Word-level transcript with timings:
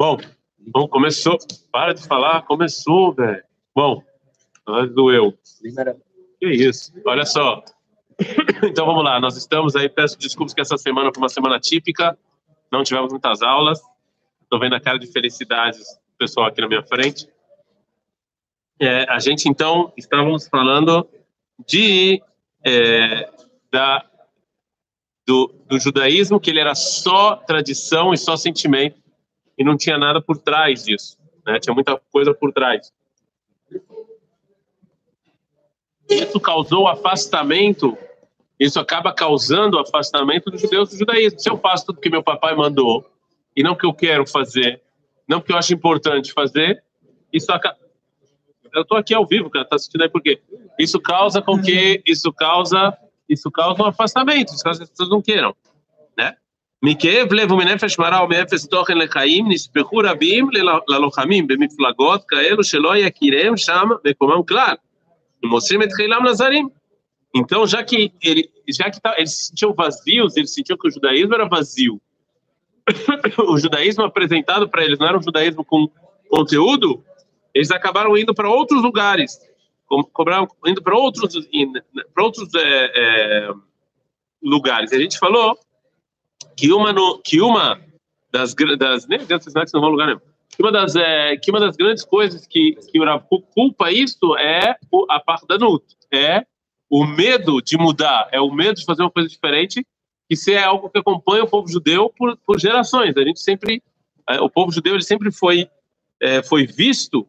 Bom, 0.00 0.16
bom, 0.58 0.88
começou. 0.88 1.36
Para 1.70 1.92
de 1.92 2.02
falar, 2.06 2.40
começou, 2.44 3.12
velho. 3.12 3.42
Bom, 3.74 4.02
doeu. 4.94 5.38
Que 6.38 6.48
isso? 6.48 6.90
Olha 7.04 7.26
só. 7.26 7.62
Então 8.64 8.84
vamos 8.86 9.02
lá, 9.04 9.18
nós 9.18 9.36
estamos 9.36 9.74
aí, 9.76 9.88
peço 9.88 10.18
desculpas 10.18 10.52
que 10.52 10.60
essa 10.60 10.76
semana 10.76 11.10
foi 11.14 11.22
uma 11.22 11.28
semana 11.30 11.58
típica, 11.58 12.18
não 12.70 12.82
tivemos 12.82 13.10
muitas 13.10 13.40
aulas. 13.40 13.80
Estou 14.42 14.58
vendo 14.58 14.74
a 14.74 14.80
cara 14.80 14.98
de 14.98 15.06
felicidade 15.06 15.78
do 15.78 15.84
pessoal 16.18 16.46
aqui 16.46 16.60
na 16.60 16.68
minha 16.68 16.82
frente. 16.82 17.26
É, 18.78 19.04
a 19.10 19.18
gente 19.18 19.48
então 19.48 19.92
estávamos 19.96 20.48
falando 20.48 21.08
de 21.66 22.22
é, 22.64 23.30
da 23.70 24.04
do, 25.26 25.54
do 25.66 25.78
judaísmo 25.78 26.40
que 26.40 26.50
ele 26.50 26.60
era 26.60 26.74
só 26.74 27.36
tradição 27.36 28.12
e 28.12 28.18
só 28.18 28.36
sentimento 28.36 28.99
e 29.60 29.64
não 29.64 29.76
tinha 29.76 29.98
nada 29.98 30.22
por 30.22 30.38
trás 30.38 30.84
disso, 30.84 31.18
né? 31.46 31.60
Tinha 31.60 31.74
muita 31.74 32.00
coisa 32.10 32.32
por 32.32 32.50
trás. 32.50 32.90
Isso 36.08 36.40
causou 36.40 36.88
afastamento. 36.88 37.96
Isso 38.58 38.80
acaba 38.80 39.12
causando 39.12 39.78
afastamento 39.78 40.50
dos 40.50 40.62
judeus 40.62 40.88
do 40.88 40.96
judaísmo. 40.96 41.38
Se 41.38 41.50
eu 41.50 41.58
faço 41.58 41.86
tudo 41.86 42.00
que 42.00 42.08
meu 42.08 42.22
papai 42.22 42.54
mandou 42.54 43.06
e 43.54 43.62
não 43.62 43.74
que 43.74 43.84
eu 43.84 43.92
quero 43.92 44.26
fazer, 44.26 44.80
não 45.28 45.42
que 45.42 45.52
eu 45.52 45.58
acho 45.58 45.74
importante 45.74 46.32
fazer, 46.32 46.82
isso 47.30 47.52
acaba 47.52 47.78
eu 48.72 48.82
estou 48.82 48.96
aqui 48.96 49.12
ao 49.12 49.26
vivo, 49.26 49.50
cara, 49.50 49.64
tá 49.64 49.74
assistindo 49.76 50.02
aí 50.02 50.08
por 50.08 50.22
quê? 50.22 50.40
Isso 50.78 51.00
causa 51.00 51.42
com 51.42 51.60
que 51.60 52.00
isso 52.06 52.32
causa 52.32 52.96
isso 53.28 53.50
causa 53.50 53.82
um 53.82 53.86
afastamento, 53.86 54.54
isso 54.54 54.62
causa 54.62 54.78
que 54.78 54.84
as 54.84 54.90
pessoas 54.90 55.10
não 55.10 55.20
queiram, 55.20 55.54
né? 56.16 56.36
מכאב 56.83 57.33
לב 57.33 57.51
ומנפש 57.51 57.99
מרה 57.99 58.23
ומאפס 58.23 58.67
תוכן 58.67 58.97
לחיים 58.97 59.45
נספחו 59.51 59.97
רבים 60.03 60.49
ללוחמים 60.87 61.47
במפלגות 61.47 62.23
כאלו 62.27 62.63
שלא 62.63 62.97
יכירם 62.97 63.57
שם 63.57 63.89
מקומם 64.05 64.43
כלל. 64.43 64.75
הם 65.43 65.49
מוסרים 65.49 65.83
את 65.83 65.93
חילם 65.93 66.25
לזרים. 66.25 66.69
Então, 67.37 67.67
já 67.67 67.83
que, 67.83 68.13
ele, 68.23 68.49
já 68.69 68.89
que 68.89 69.01
tá, 69.01 69.13
eles 69.17 69.37
se 69.37 69.47
sentiam 69.47 69.73
vazios, 69.73 70.37
eles 70.37 70.53
sentiam 70.53 70.77
que 70.77 70.87
o 70.87 70.91
judaísmo 70.91 71.33
era 71.35 71.45
vazio. 71.45 71.99
o 73.45 73.57
judaísmo 73.57 74.05
apresentado 74.05 74.69
para 74.69 74.85
eles 74.85 74.97
não 74.97 75.07
era 75.07 75.17
um 75.17 75.21
judaísmo 75.21 75.65
com 75.65 75.89
conteúdo, 76.29 77.03
eles 77.53 77.71
acabaram 77.71 78.17
indo 78.17 78.33
para 78.33 78.49
outros 78.49 78.81
lugares, 78.81 79.37
cobraram, 80.13 80.47
indo 80.65 80.81
para 80.81 80.95
outros, 80.95 81.45
para 82.13 82.23
outros 82.23 82.53
é, 82.55 82.91
é, 82.95 83.53
lugares. 84.41 84.93
A 84.93 84.97
gente 84.97 85.19
falou 85.19 85.57
que 86.56 86.72
uma, 86.72 86.92
no, 86.92 87.18
que 87.18 87.40
uma 87.40 87.80
das, 88.30 88.54
das 88.78 89.06
nem 89.06 89.20
adianta 89.20 89.50
não 89.72 89.80
vão 89.80 89.90
lugar 89.90 90.06
nenhum. 90.06 90.20
Que 90.50 90.62
uma 90.62 90.72
das, 90.72 90.96
é, 90.96 91.36
que 91.36 91.50
uma 91.50 91.60
das 91.60 91.76
grandes 91.76 92.04
coisas 92.04 92.46
que, 92.46 92.72
que 92.90 92.98
o 92.98 93.04
Rav 93.04 93.24
culpa 93.54 93.90
isso 93.90 94.36
é 94.36 94.76
a 95.08 95.20
parte 95.20 95.46
da 95.46 95.56
Nut, 95.56 95.84
é 96.12 96.44
o 96.88 97.06
medo 97.06 97.62
de 97.62 97.78
mudar, 97.78 98.28
é 98.32 98.40
o 98.40 98.50
medo 98.52 98.80
de 98.80 98.84
fazer 98.84 99.02
uma 99.02 99.10
coisa 99.10 99.28
diferente, 99.28 99.86
que 100.28 100.34
isso 100.34 100.50
é 100.50 100.62
algo 100.62 100.90
que 100.90 100.98
acompanha 100.98 101.44
o 101.44 101.48
povo 101.48 101.68
judeu 101.68 102.12
por, 102.16 102.36
por 102.38 102.58
gerações. 102.58 103.16
A 103.16 103.22
gente 103.22 103.40
sempre, 103.40 103.82
é, 104.28 104.40
o 104.40 104.50
povo 104.50 104.72
judeu 104.72 104.94
ele 104.94 105.02
sempre 105.02 105.30
foi, 105.30 105.68
é, 106.20 106.42
foi 106.42 106.66
visto 106.66 107.26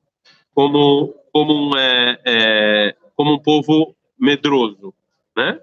como, 0.53 1.13
como, 1.31 1.53
um, 1.53 1.78
é, 1.78 2.19
é, 2.25 2.95
como 3.16 3.33
um 3.33 3.39
povo 3.39 3.95
medroso, 4.19 4.94
né? 5.38 5.59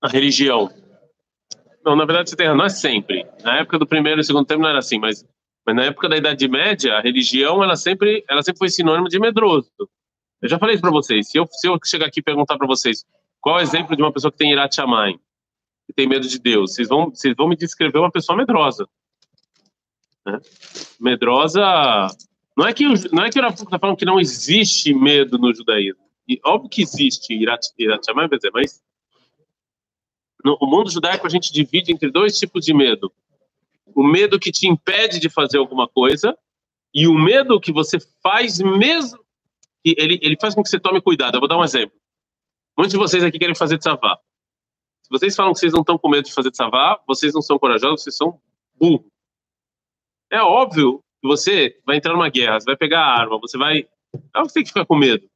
A 0.00 0.08
religião. 0.08 0.70
Não, 1.88 1.96
na 1.96 2.04
verdade 2.04 2.28
você 2.28 2.36
tem 2.36 2.54
não 2.54 2.66
é 2.66 2.68
sempre. 2.68 3.26
Na 3.42 3.60
época 3.60 3.78
do 3.78 3.86
primeiro 3.86 4.20
e 4.20 4.24
segundo 4.24 4.44
tempo 4.44 4.60
não 4.60 4.68
era 4.68 4.78
assim, 4.78 4.98
mas, 4.98 5.24
mas 5.66 5.74
na 5.74 5.84
época 5.84 6.06
da 6.06 6.18
Idade 6.18 6.46
Média, 6.46 6.98
a 6.98 7.00
religião 7.00 7.64
ela 7.64 7.76
sempre, 7.76 8.22
ela 8.28 8.42
sempre 8.42 8.58
foi 8.58 8.68
sinônimo 8.68 9.08
de 9.08 9.18
medroso. 9.18 9.70
Eu 10.42 10.50
já 10.50 10.58
falei 10.58 10.74
isso 10.74 10.82
para 10.82 10.90
vocês. 10.90 11.30
Se 11.30 11.38
eu, 11.38 11.46
se 11.50 11.66
eu 11.66 11.78
chegar 11.82 12.04
aqui 12.04 12.20
e 12.20 12.22
perguntar 12.22 12.58
para 12.58 12.66
vocês 12.66 13.06
qual 13.40 13.56
é 13.56 13.60
o 13.60 13.62
exemplo 13.62 13.96
de 13.96 14.02
uma 14.02 14.12
pessoa 14.12 14.30
que 14.30 14.36
tem 14.36 14.52
Irat 14.52 14.74
Shamayim, 14.74 15.18
que 15.86 15.94
tem 15.94 16.06
medo 16.06 16.28
de 16.28 16.38
Deus, 16.38 16.74
vocês 16.74 16.88
vão, 16.88 17.08
vocês 17.08 17.34
vão 17.34 17.48
me 17.48 17.56
descrever 17.56 17.98
uma 17.98 18.12
pessoa 18.12 18.36
medrosa. 18.36 18.86
Né? 20.26 20.38
Medrosa 21.00 21.64
não 22.54 22.66
é 22.66 22.74
que 22.74 22.84
não 23.10 23.24
é 23.24 23.30
que 23.30 23.40
Rafa 23.40 23.64
está 23.64 23.78
falando 23.78 23.96
que 23.96 24.04
não 24.04 24.20
existe 24.20 24.92
medo 24.92 25.38
no 25.38 25.54
judaísmo. 25.54 26.02
E 26.28 26.38
óbvio 26.44 26.68
que 26.68 26.82
existe 26.82 27.32
Irat, 27.32 27.66
Irat 27.78 28.04
Shamayim, 28.04 28.28
mas 28.52 28.82
no 30.44 30.58
mundo 30.62 30.90
judaico 30.90 31.26
a 31.26 31.30
gente 31.30 31.52
divide 31.52 31.92
entre 31.92 32.10
dois 32.10 32.38
tipos 32.38 32.64
de 32.64 32.72
medo: 32.72 33.12
o 33.94 34.02
medo 34.02 34.38
que 34.38 34.52
te 34.52 34.68
impede 34.68 35.18
de 35.18 35.28
fazer 35.28 35.58
alguma 35.58 35.88
coisa 35.88 36.36
e 36.94 37.06
o 37.06 37.14
medo 37.14 37.60
que 37.60 37.72
você 37.72 37.98
faz 38.22 38.58
mesmo 38.58 39.18
que 39.84 39.94
ele 39.98 40.18
ele 40.22 40.36
faz 40.40 40.54
com 40.54 40.62
que 40.62 40.68
você 40.68 40.78
tome 40.78 41.00
cuidado. 41.00 41.36
Eu 41.36 41.40
vou 41.40 41.48
dar 41.48 41.58
um 41.58 41.64
exemplo. 41.64 41.96
Muitos 42.76 42.92
de 42.92 42.98
vocês 42.98 43.24
aqui 43.24 43.38
querem 43.38 43.54
fazer 43.54 43.78
tzavá. 43.78 44.18
Se 45.02 45.10
vocês 45.10 45.34
falam 45.34 45.52
que 45.52 45.58
vocês 45.58 45.72
não 45.72 45.80
estão 45.80 45.98
com 45.98 46.08
medo 46.08 46.24
de 46.24 46.34
fazer 46.34 46.50
tzavá, 46.50 47.00
vocês 47.06 47.34
não 47.34 47.42
são 47.42 47.58
corajosos, 47.58 48.02
vocês 48.02 48.16
são 48.16 48.40
burros. 48.74 49.10
É 50.30 50.40
óbvio 50.40 51.02
você 51.22 51.78
vai 51.84 51.96
entrar 51.96 52.12
numa 52.12 52.28
guerra, 52.28 52.60
você 52.60 52.66
vai 52.66 52.76
pegar 52.76 53.00
a 53.00 53.20
arma, 53.20 53.38
você 53.38 53.58
vai. 53.58 53.88
É 54.34 54.40
você 54.40 54.54
tem 54.54 54.62
que 54.62 54.68
ficar 54.68 54.86
com 54.86 54.96
medo. 54.96 55.28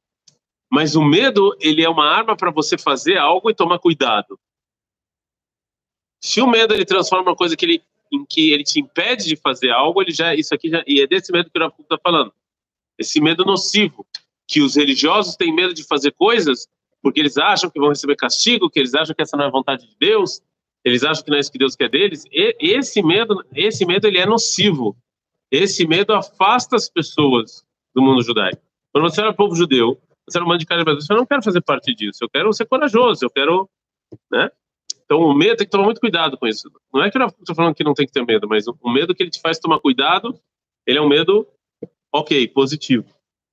Mas 0.71 0.95
o 0.95 1.03
medo, 1.03 1.55
ele 1.59 1.83
é 1.83 1.89
uma 1.89 2.05
arma 2.05 2.35
para 2.35 2.49
você 2.49 2.77
fazer 2.77 3.17
algo 3.17 3.49
e 3.49 3.53
tomar 3.53 3.79
cuidado. 3.79 4.39
Se 6.23 6.39
o 6.39 6.47
medo 6.47 6.73
ele 6.73 6.85
transforma 6.85 7.31
uma 7.31 7.35
coisa 7.35 7.57
que 7.57 7.65
ele, 7.65 7.83
em 8.09 8.25
que 8.25 8.53
ele 8.53 8.63
te 8.63 8.79
impede 8.79 9.25
de 9.25 9.35
fazer 9.35 9.71
algo, 9.71 10.01
ele 10.01 10.13
já 10.13 10.33
isso 10.33 10.55
aqui 10.55 10.69
já, 10.69 10.81
e 10.87 11.01
é 11.01 11.05
desse 11.05 11.33
medo 11.33 11.49
que 11.49 11.59
o 11.59 11.61
Rafa 11.61 11.81
está 11.81 11.97
falando. 11.97 12.33
Esse 12.97 13.19
medo 13.19 13.43
nocivo, 13.43 14.05
que 14.47 14.61
os 14.61 14.77
religiosos 14.77 15.35
têm 15.35 15.53
medo 15.53 15.73
de 15.73 15.83
fazer 15.83 16.11
coisas 16.13 16.65
porque 17.01 17.19
eles 17.19 17.37
acham 17.37 17.69
que 17.69 17.77
vão 17.77 17.89
receber 17.89 18.15
castigo, 18.15 18.69
que 18.69 18.79
eles 18.79 18.93
acham 18.93 19.13
que 19.13 19.21
essa 19.21 19.35
não 19.35 19.43
é 19.43 19.51
vontade 19.51 19.85
de 19.85 19.95
Deus, 19.99 20.41
eles 20.85 21.03
acham 21.03 21.25
que 21.25 21.29
não 21.29 21.35
é 21.35 21.41
isso 21.41 21.51
que 21.51 21.57
Deus 21.57 21.75
quer 21.75 21.89
deles. 21.89 22.23
E 22.31 22.55
esse 22.61 23.03
medo, 23.03 23.43
esse 23.53 23.85
medo 23.85 24.07
ele 24.07 24.17
é 24.17 24.25
nocivo. 24.25 24.95
Esse 25.51 25.85
medo 25.85 26.13
afasta 26.13 26.77
as 26.77 26.89
pessoas 26.89 27.65
do 27.93 28.01
mundo 28.01 28.23
judaico. 28.23 28.61
Quando 28.93 29.09
você 29.09 29.19
era 29.19 29.33
povo 29.33 29.55
judeu, 29.55 29.99
você 30.25 30.37
era 30.37 30.47
um 30.47 30.57
de 30.57 30.65
carne 30.65 30.85
você 30.85 31.13
não 31.13 31.25
quero 31.25 31.43
fazer 31.43 31.61
parte 31.61 31.93
disso, 31.93 32.23
eu 32.23 32.29
quero 32.29 32.53
ser 32.53 32.65
corajoso, 32.65 33.25
eu 33.25 33.29
quero, 33.29 33.69
né? 34.31 34.49
Então 35.04 35.20
o 35.20 35.34
medo 35.34 35.56
tem 35.56 35.66
que 35.66 35.70
tomar 35.70 35.84
muito 35.84 36.00
cuidado 36.00 36.36
com 36.36 36.46
isso. 36.46 36.70
Não 36.92 37.02
é 37.02 37.10
que 37.10 37.16
eu 37.16 37.26
estou 37.26 37.56
falando 37.56 37.74
que 37.74 37.84
não 37.84 37.94
tem 37.94 38.06
que 38.06 38.12
ter 38.12 38.24
medo, 38.24 38.46
mas 38.46 38.66
o 38.68 38.90
medo 38.90 39.14
que 39.14 39.22
ele 39.22 39.30
te 39.30 39.40
faz 39.40 39.58
tomar 39.58 39.80
cuidado, 39.80 40.38
ele 40.86 40.98
é 40.98 41.00
um 41.02 41.08
medo, 41.08 41.46
ok, 42.12 42.46
positivo. 42.48 43.06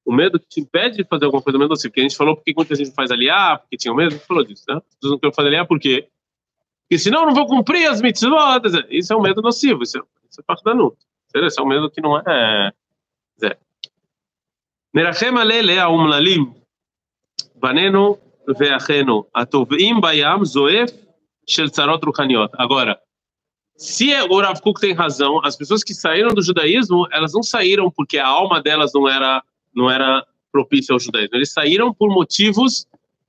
O 0.06 0.14
medo 0.14 0.40
que 0.40 0.48
te 0.48 0.60
impede 0.60 0.98
de 0.98 1.06
fazer 1.06 1.26
alguma 1.26 1.42
coisa 1.42 1.58
menos 1.58 1.70
nociva. 1.70 1.90
Porque 1.90 2.02
a 2.02 2.04
gente 2.04 2.18
falou 2.18 2.36
porque 2.36 2.54
muita 2.56 2.76
gente 2.76 2.92
faz 2.92 3.10
ali, 3.10 3.30
ah, 3.30 3.58
porque 3.58 3.78
tinha 3.78 3.94
medo, 3.94 4.10
a 4.10 4.18
gente 4.18 4.28
falou 4.28 4.44
disso, 4.44 4.64
né? 4.68 4.76
As 4.76 4.96
pessoas 4.96 5.12
não 5.12 5.20
querem 5.20 5.34
fazer 5.34 5.48
ali, 5.48 5.58
ah, 5.58 5.66
por 5.66 5.80
quê? 5.80 6.08
Porque 6.84 7.00
senão 7.00 7.22
eu 7.22 7.28
não 7.28 7.34
vou 7.34 7.48
cumprir 7.48 7.88
as 7.88 8.02
mitzvot. 8.02 8.62
Isso 8.90 9.14
é 9.14 9.16
um 9.16 9.22
medo 9.22 9.42
nocivo, 9.42 9.82
isso 9.82 9.98
é, 9.98 10.02
isso 10.30 10.42
é 10.42 10.44
parte 10.44 10.64
da 10.64 10.74
nuta. 10.74 10.98
Esse 11.34 11.60
é 11.60 11.64
um 11.64 11.68
medo 11.68 11.90
que 11.90 12.02
não 12.02 12.18
é. 12.20 12.72
זה. 13.38 13.50
נרחם 14.94 15.38
על 15.38 15.52
אלה 15.52 15.84
האומללים, 15.84 16.54
בנינו 17.56 18.18
ואחינו, 18.60 19.24
הטובעים 19.36 20.02
בים 20.02 20.46
זועף 20.46 20.90
Sherzarot 21.51 22.01
Ruhaniot. 22.05 22.51
Agora, 22.55 22.99
se 23.77 24.13
é, 24.13 24.23
o 24.23 24.41
Rav 24.41 24.61
Kuk 24.61 24.81
tem 24.81 24.93
razão, 24.93 25.41
as 25.45 25.57
pessoas 25.57 25.83
que 25.83 25.95
saíram 25.95 26.35
do 26.35 26.43
judaísmo, 26.43 27.07
elas 27.11 27.33
não 27.33 27.43
saíram 27.43 27.91
porque 27.91 28.19
a 28.19 28.27
alma 28.27 28.63
delas 28.63 28.93
não 28.95 29.09
era, 29.09 29.43
não 29.75 29.91
era 29.91 30.25
propícia 30.53 30.93
ao 30.93 31.01
judaísmo. 31.01 31.37
Eles 31.37 31.53
saíram 31.53 31.93
por 31.93 32.09
motivos 32.11 32.87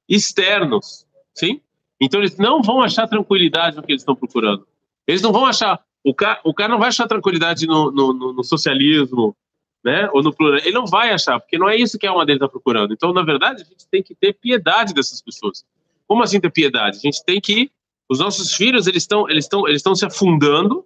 externos, 0.07 1.05
sim? 1.33 1.61
Então 1.99 2.19
eles 2.19 2.37
não 2.37 2.61
vão 2.61 2.81
achar 2.81 3.07
tranquilidade 3.07 3.77
no 3.77 3.83
que 3.83 3.91
eles 3.91 4.01
estão 4.01 4.15
procurando. 4.15 4.67
Eles 5.07 5.21
não 5.21 5.31
vão 5.31 5.45
achar... 5.45 5.79
O 6.03 6.15
cara, 6.15 6.41
o 6.43 6.51
cara 6.51 6.71
não 6.71 6.79
vai 6.79 6.89
achar 6.89 7.07
tranquilidade 7.07 7.67
no, 7.67 7.91
no, 7.91 8.11
no, 8.11 8.33
no 8.33 8.43
socialismo, 8.43 9.35
né? 9.83 10.09
Ou 10.13 10.23
no 10.23 10.33
plural, 10.33 10.59
ele 10.59 10.71
não 10.71 10.87
vai 10.87 11.11
achar, 11.11 11.39
porque 11.39 11.59
não 11.59 11.69
é 11.69 11.75
isso 11.75 11.97
que 11.99 12.07
a 12.07 12.09
alma 12.09 12.25
dele 12.25 12.37
está 12.37 12.49
procurando. 12.49 12.91
Então, 12.91 13.13
na 13.13 13.21
verdade, 13.21 13.61
a 13.61 13.65
gente 13.65 13.87
tem 13.87 14.01
que 14.01 14.15
ter 14.15 14.33
piedade 14.33 14.95
dessas 14.95 15.21
pessoas. 15.21 15.63
Como 16.07 16.23
assim 16.23 16.41
ter 16.41 16.51
piedade? 16.51 16.97
A 16.97 16.99
gente 17.01 17.23
tem 17.23 17.39
que 17.39 17.71
os 18.11 18.19
nossos 18.19 18.53
filhos 18.53 18.87
eles 18.87 19.03
estão 19.03 19.29
eles 19.29 19.45
estão 19.45 19.65
eles 19.65 19.79
estão 19.79 19.95
se 19.95 20.05
afundando 20.05 20.85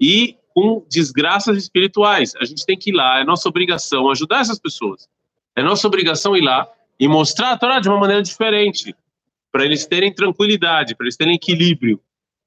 e 0.00 0.36
com 0.52 0.84
desgraças 0.90 1.56
espirituais. 1.56 2.34
A 2.34 2.44
gente 2.44 2.66
tem 2.66 2.76
que 2.76 2.90
ir 2.90 2.94
lá, 2.94 3.20
é 3.20 3.24
nossa 3.24 3.48
obrigação 3.48 4.10
ajudar 4.10 4.40
essas 4.40 4.58
pessoas. 4.58 5.08
É 5.54 5.62
nossa 5.62 5.86
obrigação 5.86 6.36
ir 6.36 6.42
lá 6.42 6.68
e 6.98 7.06
mostrar 7.06 7.52
a 7.52 7.56
Torá 7.58 7.78
de 7.78 7.88
uma 7.88 7.98
maneira 7.98 8.22
diferente, 8.22 8.92
para 9.52 9.64
eles 9.64 9.86
terem 9.86 10.12
tranquilidade, 10.12 10.96
para 10.96 11.04
eles 11.04 11.16
terem 11.16 11.36
equilíbrio. 11.36 12.00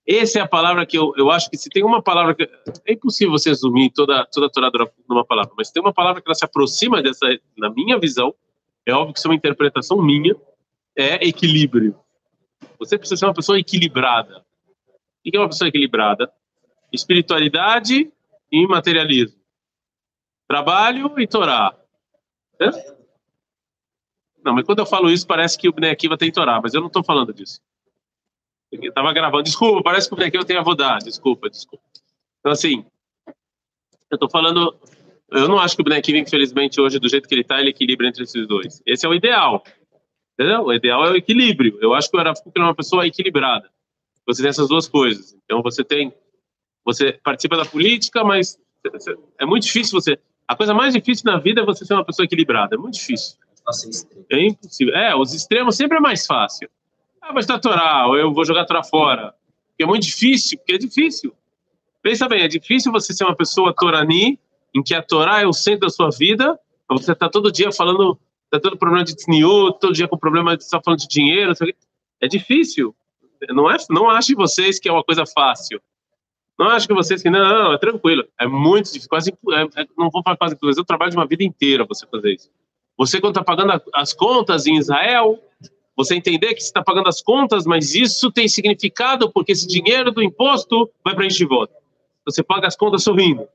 Essa 0.06 0.40
é 0.40 0.42
a 0.42 0.48
palavra 0.48 0.86
que 0.86 0.98
eu, 0.98 1.14
eu 1.16 1.32
acho 1.32 1.50
que 1.50 1.58
se 1.58 1.70
tem 1.70 1.84
uma 1.84 2.02
palavra 2.02 2.36
que 2.36 2.44
é 2.86 2.94
impossível 2.94 3.32
você 3.32 3.50
resumir 3.50 3.92
toda 3.92 4.26
toda 4.26 4.48
a 4.48 4.50
Torá 4.50 4.70
numa 5.08 5.24
palavra, 5.24 5.54
mas 5.58 5.72
tem 5.72 5.82
uma 5.82 5.94
palavra 5.94 6.22
que 6.22 6.28
ela 6.28 6.36
se 6.36 6.44
aproxima 6.44 7.02
dessa, 7.02 7.26
na 7.58 7.70
minha 7.70 7.98
visão, 7.98 8.36
é 8.86 8.94
óbvio 8.94 9.14
que 9.14 9.20
isso 9.20 9.28
é 9.28 9.32
uma 9.32 9.38
interpretação 9.38 10.02
minha, 10.02 10.36
é 10.98 11.26
equilíbrio. 11.26 11.96
Você 12.80 12.98
precisa 12.98 13.18
ser 13.18 13.26
uma 13.26 13.34
pessoa 13.34 13.60
equilibrada. 13.60 14.46
O 15.26 15.32
que 15.32 15.36
é 15.36 15.40
uma 15.40 15.50
pessoa 15.50 15.68
equilibrada? 15.68 16.32
Espiritualidade 16.92 18.12
em 18.52 18.68
materialismo. 18.68 19.40
Trabalho 20.48 21.20
e 21.20 21.28
Torá. 21.28 21.76
É? 22.60 22.96
Não, 24.44 24.54
mas 24.54 24.64
quando 24.64 24.80
eu 24.80 24.86
falo 24.86 25.10
isso, 25.10 25.26
parece 25.26 25.58
que 25.58 25.68
o 25.68 25.74
Bnei 25.74 25.90
Akiva 25.90 26.18
tem 26.18 26.32
Torá, 26.32 26.62
mas 26.62 26.74
eu 26.74 26.80
não 26.80 26.88
estou 26.88 27.04
falando 27.04 27.34
disso. 27.34 27.60
Eu 28.72 28.80
estava 28.84 29.12
gravando. 29.12 29.44
Desculpa, 29.44 29.82
parece 29.82 30.08
que 30.08 30.14
o 30.14 30.16
Bnei 30.16 30.28
Akiva 30.28 30.46
tem 30.46 30.58
Avodá. 30.58 31.00
Desculpa, 31.00 31.50
desculpa. 31.50 31.84
Então, 32.40 32.52
assim, 32.52 32.86
eu 34.12 34.16
estou 34.16 34.30
falando... 34.30 34.76
Eu 35.32 35.48
não 35.48 35.58
acho 35.58 35.76
que 35.76 35.82
o 35.82 35.84
Bnei 35.84 35.98
Akiva, 35.98 36.20
infelizmente, 36.20 36.80
hoje, 36.80 37.00
do 37.00 37.10
jeito 37.10 37.28
que 37.28 37.34
ele 37.34 37.42
está, 37.42 37.60
ele 37.60 37.72
equilibra 37.72 38.08
entre 38.08 38.24
esses 38.24 38.48
dois. 38.48 38.82
Esse 38.86 39.06
é 39.06 39.10
o 39.10 39.14
ideal. 39.16 39.64
Entendeu? 40.38 40.64
O 40.66 40.74
ideal 40.74 41.06
é 41.06 41.12
o 41.12 41.16
equilíbrio. 41.16 41.78
Eu 41.82 41.94
acho 41.94 42.12
que 42.12 42.18
o 42.18 42.20
Arafuk 42.20 42.52
é 42.54 42.60
uma 42.60 42.76
pessoa 42.76 43.08
equilibrada. 43.08 43.70
Você 44.28 44.42
tem 44.42 44.50
essas 44.50 44.68
duas 44.68 44.88
coisas. 44.88 45.36
Então, 45.44 45.62
você 45.62 45.84
tem... 45.84 46.14
Você 46.84 47.14
participa 47.24 47.58
da 47.58 47.66
política, 47.66 48.24
mas 48.24 48.60
é 49.40 49.46
muito 49.46 49.64
difícil 49.64 50.00
você... 50.00 50.20
A 50.48 50.56
coisa 50.56 50.74
mais 50.74 50.94
difícil 50.94 51.32
na 51.32 51.40
vida 51.40 51.62
é 51.62 51.66
você 51.66 51.86
ser 51.86 51.94
uma 51.94 52.06
pessoa 52.06 52.26
equilibrada. 52.26 52.76
É 52.76 52.78
muito 52.78 52.96
difícil. 52.96 53.38
É 54.30 54.46
impossível. 54.46 54.94
É, 54.96 55.16
os 55.16 55.34
extremos 55.34 55.76
sempre 55.76 55.98
é 55.98 56.00
mais 56.00 56.28
fácil. 56.28 56.70
Ah, 57.22 57.34
vai 57.34 57.42
estar 57.42 57.58
Torá, 57.58 58.06
ou 58.08 58.16
eu 58.16 58.32
vou 58.32 58.46
jogar 58.46 58.66
Torá 58.66 58.84
fora. 58.84 59.34
Porque 59.70 59.84
é 59.84 59.86
muito 59.88 60.04
difícil, 60.04 60.60
porque 60.60 60.74
é 60.74 60.78
difícil. 60.78 61.34
Pensa 62.04 62.28
bem, 62.28 62.44
é 62.44 62.48
difícil 62.48 62.92
você 62.92 63.14
ser 63.14 63.24
uma 63.24 63.36
pessoa 63.36 63.74
Torani, 63.74 64.40
em 64.76 64.84
que 64.84 64.94
a 64.94 65.02
Torá 65.02 65.42
é 65.42 65.48
o 65.48 65.54
centro 65.54 65.82
da 65.82 65.90
sua 65.90 66.12
vida, 66.12 66.60
você 66.88 67.14
está 67.14 67.28
todo 67.28 67.52
dia 67.52 67.72
falando, 67.72 68.20
está 68.56 68.70
todo 68.70 68.78
problema 68.78 69.04
de 69.04 69.16
tsniu, 69.16 69.72
todo 69.74 69.94
dia 69.94 70.08
com 70.08 70.18
problema 70.18 70.56
de 70.56 70.64
estar 70.64 70.82
falando 70.84 71.00
de 71.00 71.08
dinheiro, 71.08 71.54
é 72.22 72.28
difícil. 72.28 72.96
Não 73.50 73.70
é, 73.70 73.78
não 73.90 74.10
ache 74.10 74.34
vocês 74.34 74.80
que 74.80 74.90
é 74.90 74.92
uma 74.92 75.04
coisa 75.04 75.26
fácil. 75.26 75.82
Não 76.58 76.70
acho 76.70 76.88
que 76.88 76.94
vocês 76.94 77.22
que 77.22 77.30
não, 77.30 77.40
não, 77.40 77.74
é 77.74 77.78
tranquilo. 77.78 78.26
É 78.40 78.48
muito 78.48 78.86
difícil, 78.86 79.10
quase 79.10 79.32
é, 79.32 79.82
é, 79.82 79.88
não 79.98 80.10
vou 80.10 80.24
falar 80.24 80.38
quase 80.38 80.58
mas 80.62 80.78
eu 80.78 80.86
trabalho 80.86 81.12
de 81.12 81.18
uma 81.18 81.28
vida 81.28 81.44
inteira 81.44 81.86
você 81.86 82.08
fazer 82.08 82.34
isso. 82.34 82.50
Você, 82.98 83.20
quando 83.20 83.34
está 83.34 83.44
pagando 83.44 83.82
as 83.94 84.14
contas 84.14 84.66
em 84.66 84.78
Israel, 84.78 85.38
você 85.98 86.16
entender 86.16 86.54
que 86.54 86.62
você 86.62 86.68
está 86.68 86.82
pagando 86.82 87.10
as 87.10 87.22
contas, 87.22 87.66
mas 87.66 87.94
isso 87.94 88.32
tem 88.32 88.48
significado 88.48 89.30
porque 89.32 89.52
esse 89.52 89.68
dinheiro 89.68 90.12
do 90.12 90.24
imposto 90.24 90.90
vai 91.04 91.14
para 91.14 91.26
a 91.26 91.48
volta. 91.48 91.74
Você 92.26 92.42
paga 92.42 92.68
as 92.68 92.76
contas 92.76 93.04
sorrindo. 93.04 93.48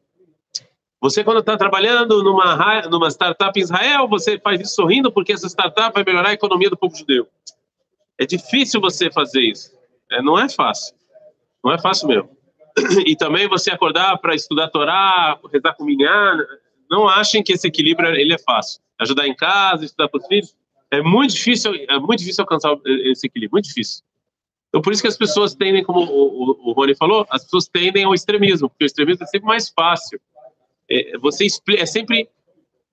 Você, 1.00 1.24
quando 1.24 1.40
está 1.40 1.56
trabalhando 1.56 2.22
numa, 2.22 2.82
numa 2.88 3.08
startup 3.08 3.58
em 3.58 3.62
Israel, 3.62 4.06
você 4.06 4.38
faz 4.38 4.60
isso 4.60 4.74
sorrindo 4.74 5.10
porque 5.10 5.32
essa 5.32 5.48
startup 5.48 5.94
vai 5.94 6.04
melhorar 6.04 6.30
a 6.30 6.34
economia 6.34 6.68
do 6.68 6.76
povo 6.76 6.94
judeu. 6.94 7.26
É 8.18 8.26
difícil 8.26 8.80
você 8.80 9.10
fazer 9.10 9.40
isso. 9.40 9.72
É, 10.10 10.20
não 10.20 10.38
é 10.38 10.48
fácil. 10.48 10.94
Não 11.64 11.72
é 11.72 11.78
fácil 11.78 12.08
mesmo. 12.08 12.30
E 13.06 13.16
também 13.16 13.48
você 13.48 13.70
acordar 13.70 14.16
para 14.18 14.34
estudar 14.34 14.68
Torá, 14.68 15.38
rezar 15.52 15.74
com 15.74 15.84
minhar. 15.84 16.36
Não 16.90 17.08
achem 17.08 17.42
que 17.42 17.52
esse 17.52 17.66
equilíbrio 17.66 18.14
ele 18.14 18.34
é 18.34 18.38
fácil 18.38 18.80
ajudar 19.00 19.26
em 19.26 19.34
casa, 19.34 19.84
estudar 19.84 20.08
para 20.08 20.20
os 20.20 20.26
filhos. 20.26 20.54
É 20.90 21.00
muito 21.00 21.32
difícil, 21.32 21.74
é 21.88 21.98
muito 21.98 22.18
difícil 22.18 22.42
alcançar 22.42 22.76
esse 22.84 23.26
equilíbrio, 23.26 23.52
muito 23.52 23.66
difícil. 23.66 24.02
Então, 24.68 24.82
por 24.82 24.92
isso 24.92 25.02
que 25.02 25.08
as 25.08 25.16
pessoas 25.16 25.54
tendem, 25.54 25.82
como 25.82 26.00
o, 26.00 26.04
o, 26.04 26.70
o 26.70 26.72
Rony 26.72 26.94
falou, 26.94 27.26
as 27.30 27.44
pessoas 27.44 27.66
tendem 27.66 28.04
ao 28.04 28.14
extremismo, 28.14 28.68
porque 28.68 28.84
o 28.84 28.86
extremismo 28.86 29.24
é 29.24 29.26
sempre 29.26 29.46
mais 29.46 29.68
fácil. 29.68 30.20
É, 30.90 31.18
você 31.18 31.46
é 31.76 31.86
sempre, 31.86 32.28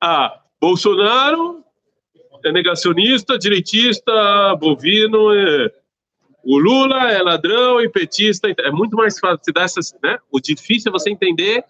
ah, 0.02 0.42
Bolsonaro 0.62 1.64
é 2.46 2.52
negacionista, 2.52 3.38
direitista, 3.38 4.56
bovino, 4.56 5.34
é, 5.34 5.72
o 6.44 6.58
Lula 6.58 7.12
é 7.12 7.22
ladrão 7.22 7.82
e 7.82 7.90
petista. 7.90 8.48
É 8.60 8.72
muito 8.72 8.96
mais 8.96 9.20
fácil 9.20 9.44
se 9.44 9.52
dar 9.52 9.64
essas, 9.64 9.94
né? 10.02 10.18
O 10.32 10.40
difícil 10.40 10.90
é 10.90 10.92
você 10.94 11.10
entender 11.10 11.64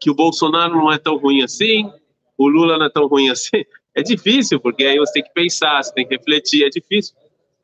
que 0.00 0.10
o 0.10 0.14
Bolsonaro 0.14 0.74
não 0.74 0.90
é 0.90 0.98
tão 0.98 1.16
ruim 1.16 1.42
assim, 1.42 1.90
o 2.38 2.48
Lula 2.48 2.78
não 2.78 2.86
é 2.86 2.90
tão 2.90 3.06
ruim 3.06 3.28
assim. 3.28 3.64
É 3.94 4.02
difícil, 4.02 4.58
porque 4.58 4.84
aí 4.84 4.98
você 4.98 5.12
tem 5.12 5.22
que 5.22 5.32
pensar, 5.32 5.82
você 5.82 5.92
tem 5.94 6.06
que 6.06 6.16
refletir, 6.16 6.64
é 6.64 6.68
difícil. 6.68 7.14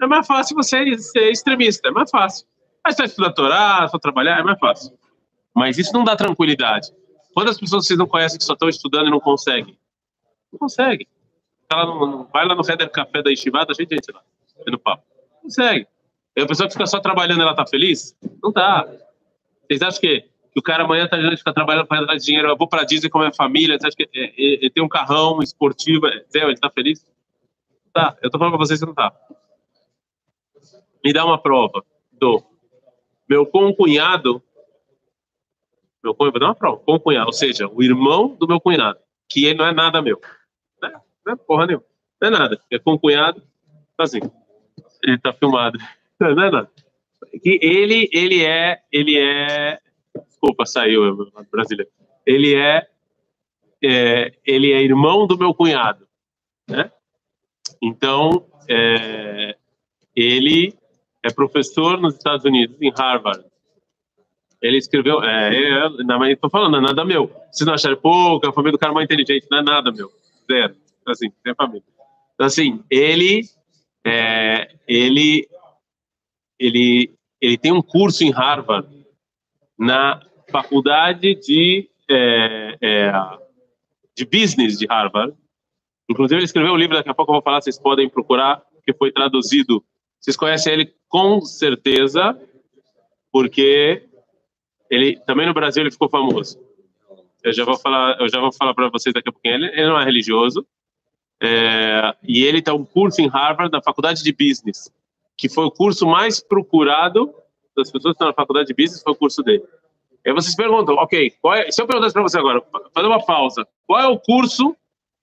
É 0.00 0.06
mais 0.06 0.26
fácil 0.26 0.54
você 0.54 0.96
ser 0.98 1.30
extremista, 1.30 1.88
é 1.88 1.90
mais 1.90 2.10
fácil. 2.10 2.46
Mas 2.84 2.94
você 2.94 3.04
estudar 3.04 3.32
Torá, 3.32 3.88
só 3.88 3.98
trabalhar, 3.98 4.38
é 4.38 4.42
mais 4.42 4.58
fácil. 4.58 4.92
Mas 5.54 5.76
isso 5.76 5.92
não 5.92 6.04
dá 6.04 6.14
tranquilidade. 6.14 6.92
Quantas 7.34 7.58
pessoas 7.58 7.86
vocês 7.86 7.98
não 7.98 8.06
conhecem 8.06 8.38
que 8.38 8.44
só 8.44 8.54
estão 8.54 8.68
estudando 8.68 9.08
e 9.08 9.10
não 9.10 9.20
conseguem? 9.20 9.78
Não 10.52 10.58
consegue. 10.58 11.06
No, 11.72 12.24
vai 12.32 12.46
lá 12.46 12.54
no 12.54 12.62
Heder 12.68 12.90
Café 12.90 13.22
da 13.22 13.30
Estivada, 13.30 13.70
a 13.70 13.74
gente 13.74 13.94
gente 13.94 14.12
lá, 14.12 14.22
no 14.66 14.78
papo. 14.78 15.04
Não 15.34 15.42
consegue. 15.42 15.86
E 16.36 16.42
a 16.42 16.46
pessoa 16.46 16.66
que 16.66 16.72
fica 16.72 16.86
só 16.86 16.98
trabalhando, 17.00 17.42
ela 17.42 17.54
tá 17.54 17.64
feliz? 17.66 18.16
Não 18.42 18.52
tá. 18.52 18.86
Vocês 19.68 19.80
acham 19.82 20.00
que 20.00 20.30
que 20.52 20.58
o 20.58 20.62
cara 20.62 20.84
amanhã 20.84 21.06
tá 21.06 21.16
de 21.16 21.36
ficar 21.36 21.52
trabalhando 21.52 21.86
para 21.86 22.04
dar 22.04 22.16
dinheiro, 22.16 22.48
eu 22.48 22.56
vou 22.56 22.68
para 22.68 22.84
Disney 22.84 23.08
com 23.08 23.18
a 23.18 23.22
minha 23.22 23.32
família, 23.32 23.78
você 23.78 23.86
acha 23.86 23.96
que 23.96 24.08
é, 24.12 24.24
é, 24.24 24.32
ele 24.36 24.70
tem 24.70 24.82
um 24.82 24.88
carrão 24.88 25.40
esportivo, 25.42 26.06
é, 26.06 26.24
ele 26.34 26.56
tá 26.56 26.70
feliz? 26.70 27.06
Tá, 27.92 28.16
eu 28.22 28.30
tô 28.30 28.38
falando 28.38 28.54
para 28.54 28.66
vocês 28.66 28.80
que 28.80 28.86
não 28.86 28.94
tá. 28.94 29.12
Me 31.04 31.12
dá 31.12 31.24
uma 31.24 31.40
prova. 31.40 31.84
Do 32.12 32.42
meu 33.28 33.46
concunhado, 33.46 34.42
meu 36.02 36.14
cunhado, 36.14 36.32
vou 36.32 36.40
dar 36.40 36.46
uma 36.46 36.54
prova, 36.54 36.78
concunhado, 36.78 37.26
ou 37.26 37.32
seja, 37.32 37.68
o 37.68 37.82
irmão 37.82 38.36
do 38.38 38.46
meu 38.46 38.60
cunhado, 38.60 38.98
que 39.28 39.44
ele 39.44 39.58
não 39.58 39.66
é 39.66 39.72
nada 39.72 40.00
meu. 40.00 40.20
Não 40.80 40.88
é, 40.88 40.92
não 41.26 41.32
é 41.32 41.36
porra 41.36 41.66
nenhuma. 41.66 41.84
Não 42.20 42.28
é 42.28 42.30
nada. 42.30 42.60
É 42.70 42.78
concunhado, 42.78 43.42
tá 43.96 44.04
assim. 44.04 44.20
Ele 45.02 45.18
tá 45.18 45.32
filmado. 45.32 45.78
Não 46.18 46.28
é 46.28 46.34
nada. 46.34 46.70
Que 47.42 47.58
ele, 47.62 48.08
ele 48.12 48.44
é, 48.44 48.80
ele 48.90 49.18
é 49.18 49.78
desculpa, 50.40 50.64
saiu 50.64 51.30
brasileiro. 51.52 51.90
Ele 52.26 52.54
é, 52.54 52.86
é, 53.84 54.32
ele 54.44 54.72
é 54.72 54.82
irmão 54.82 55.26
do 55.26 55.38
meu 55.38 55.52
cunhado, 55.52 56.08
né? 56.68 56.90
Então, 57.82 58.46
é, 58.68 59.56
ele 60.16 60.74
é 61.22 61.32
professor 61.32 62.00
nos 62.00 62.14
Estados 62.14 62.44
Unidos, 62.44 62.76
em 62.80 62.90
Harvard. 62.90 63.44
Ele 64.62 64.76
escreveu, 64.76 65.22
é, 65.22 65.54
é, 65.54 65.88
não, 66.04 66.50
falando, 66.50 66.72
não 66.72 66.78
é 66.80 66.82
nada 66.82 67.04
meu. 67.04 67.32
Se 67.50 67.64
não 67.64 67.72
acharem, 67.72 67.96
pô, 67.96 68.40
a 68.44 68.52
família 68.52 68.72
do 68.72 68.78
cara 68.78 68.92
é 68.92 68.94
mais 68.94 69.06
inteligente, 69.06 69.46
não 69.50 69.58
é 69.58 69.62
nada 69.62 69.90
meu. 69.90 70.10
Zero. 70.50 70.76
Assim, 71.06 71.30
tem 71.42 71.54
família. 71.54 71.82
Então, 72.34 72.46
assim, 72.46 72.84
ele, 72.90 73.42
é, 74.06 74.70
ele, 74.86 75.48
ele, 76.58 77.10
ele 77.40 77.58
tem 77.58 77.72
um 77.72 77.82
curso 77.82 78.22
em 78.22 78.30
Harvard 78.30 78.88
na 79.78 80.20
faculdade 80.50 81.34
de, 81.36 81.88
é, 82.08 82.76
é, 82.82 83.12
de 84.14 84.26
business 84.26 84.78
de 84.78 84.86
Harvard. 84.86 85.34
Inclusive, 86.08 86.38
ele 86.38 86.44
escreveu 86.44 86.72
um 86.72 86.76
livro, 86.76 86.96
daqui 86.96 87.08
a 87.08 87.14
pouco 87.14 87.32
eu 87.32 87.36
vou 87.36 87.42
falar, 87.42 87.62
vocês 87.62 87.78
podem 87.78 88.10
procurar, 88.10 88.62
que 88.84 88.92
foi 88.92 89.10
traduzido. 89.10 89.82
Vocês 90.20 90.36
conhecem 90.36 90.72
ele 90.72 90.94
com 91.08 91.40
certeza, 91.40 92.38
porque 93.32 94.09
ele 94.90 95.18
também 95.20 95.46
no 95.46 95.54
Brasil 95.54 95.82
ele 95.82 95.90
ficou 95.90 96.08
famoso. 96.08 96.58
Eu 97.42 97.52
já 97.52 97.64
vou 97.64 97.78
falar, 97.78 98.20
eu 98.20 98.28
já 98.28 98.40
vou 98.40 98.52
falar 98.52 98.74
para 98.74 98.90
vocês 98.90 99.14
daqui 99.14 99.28
a 99.28 99.32
pouquinho. 99.32 99.54
Ele, 99.54 99.66
ele 99.68 99.86
não 99.86 99.98
é 99.98 100.04
religioso, 100.04 100.66
é, 101.42 102.14
e 102.22 102.44
ele 102.44 102.60
tem 102.60 102.74
um 102.74 102.84
curso 102.84 103.22
em 103.22 103.28
Harvard, 103.28 103.72
na 103.72 103.82
faculdade 103.82 104.22
de 104.22 104.32
business, 104.32 104.92
que 105.36 105.48
foi 105.48 105.64
o 105.64 105.70
curso 105.70 106.06
mais 106.06 106.38
procurado 106.38 107.32
das 107.74 107.90
pessoas 107.90 108.12
que 108.12 108.16
estão 108.16 108.28
na 108.28 108.34
faculdade 108.34 108.68
de 108.68 108.74
business, 108.74 109.02
foi 109.02 109.12
o 109.12 109.16
curso 109.16 109.42
dele. 109.42 109.64
Aí 110.26 110.34
vocês 110.34 110.54
perguntam, 110.54 110.96
ok, 110.96 111.32
é, 111.54 111.70
se 111.70 111.80
eu 111.80 111.86
perguntasse 111.86 112.12
para 112.12 112.22
você 112.22 112.38
agora, 112.38 112.62
fazer 112.94 113.06
uma 113.06 113.24
pausa, 113.24 113.66
qual 113.86 114.00
é 114.00 114.06
o 114.06 114.18
curso 114.18 114.76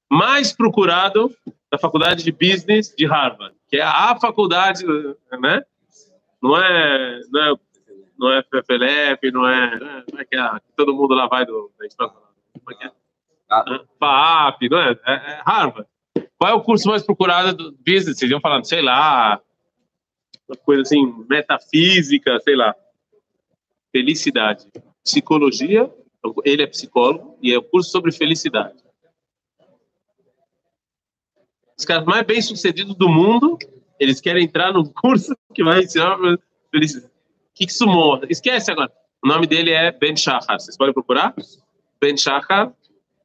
mais 0.10 0.52
procurado 0.52 1.32
da 1.72 1.78
faculdade 1.78 2.24
de 2.24 2.32
business 2.32 2.96
de 2.98 3.06
Harvard? 3.06 3.56
Que 3.70 3.78
é 3.78 3.84
a 3.84 4.18
faculdade, 4.20 4.84
né? 5.40 5.62
Não 6.42 6.58
é, 6.58 7.20
não 7.30 7.44
é, 7.44 7.56
não 8.18 8.32
é 8.32 8.44
FFLF, 8.44 9.32
não 9.32 9.48
é, 9.48 9.80
não 10.12 10.20
é 10.20 10.26
que, 10.26 10.36
a, 10.36 10.60
que 10.60 10.74
todo 10.76 10.94
mundo 10.94 11.14
lá 11.14 11.28
vai 11.28 11.46
do, 11.46 11.72
como 11.78 12.72
é 12.72 12.76
que 12.76 12.88
é? 12.88 12.92
FAAP, 14.00 14.70
não 14.70 14.80
é? 14.80 14.92
é? 15.06 15.14
é? 15.14 15.42
Harvard. 15.46 15.88
Qual 16.38 16.52
é 16.52 16.54
o 16.54 16.62
curso 16.62 16.90
mais 16.90 17.04
procurado 17.04 17.54
do 17.54 17.72
business? 17.78 18.18
Vocês 18.18 18.30
iam 18.30 18.42
falando, 18.42 18.66
sei 18.66 18.82
lá, 18.82 19.42
uma 20.48 20.58
coisa 20.58 20.82
assim, 20.82 21.26
metafísica, 21.30 22.40
sei 22.42 22.56
lá 22.56 22.76
felicidade. 23.92 24.68
Psicologia, 25.04 25.92
ele 26.44 26.62
é 26.62 26.68
psicólogo 26.68 27.38
e 27.42 27.52
é 27.52 27.58
o 27.58 27.64
curso 27.64 27.90
sobre 27.90 28.12
felicidade. 28.12 28.78
Os 31.78 31.86
caras 31.86 32.06
mais 32.06 32.26
bem-sucedidos 32.26 32.96
do 32.96 33.08
mundo, 33.08 33.58
eles 34.00 34.20
querem 34.20 34.46
entrar 34.46 34.74
no 34.74 34.90
curso 34.94 35.36
que 35.54 35.64
vai 35.64 35.84
ensinar 35.84 36.18
felicidade. 36.72 37.12
O 37.58 37.66
que 37.66 37.66
isso 37.66 37.88
mostra? 37.88 38.32
Esquece 38.32 38.72
agora. 38.72 38.92
O 39.24 39.28
nome 39.28 39.48
dele 39.48 39.72
é 39.72 39.92
Ben 39.92 40.16
Shahar. 40.16 40.60
Vocês 40.60 40.78
podem 40.78 40.94
procurar? 40.94 41.34
Ben 42.00 42.16
Shahar. 42.16 42.72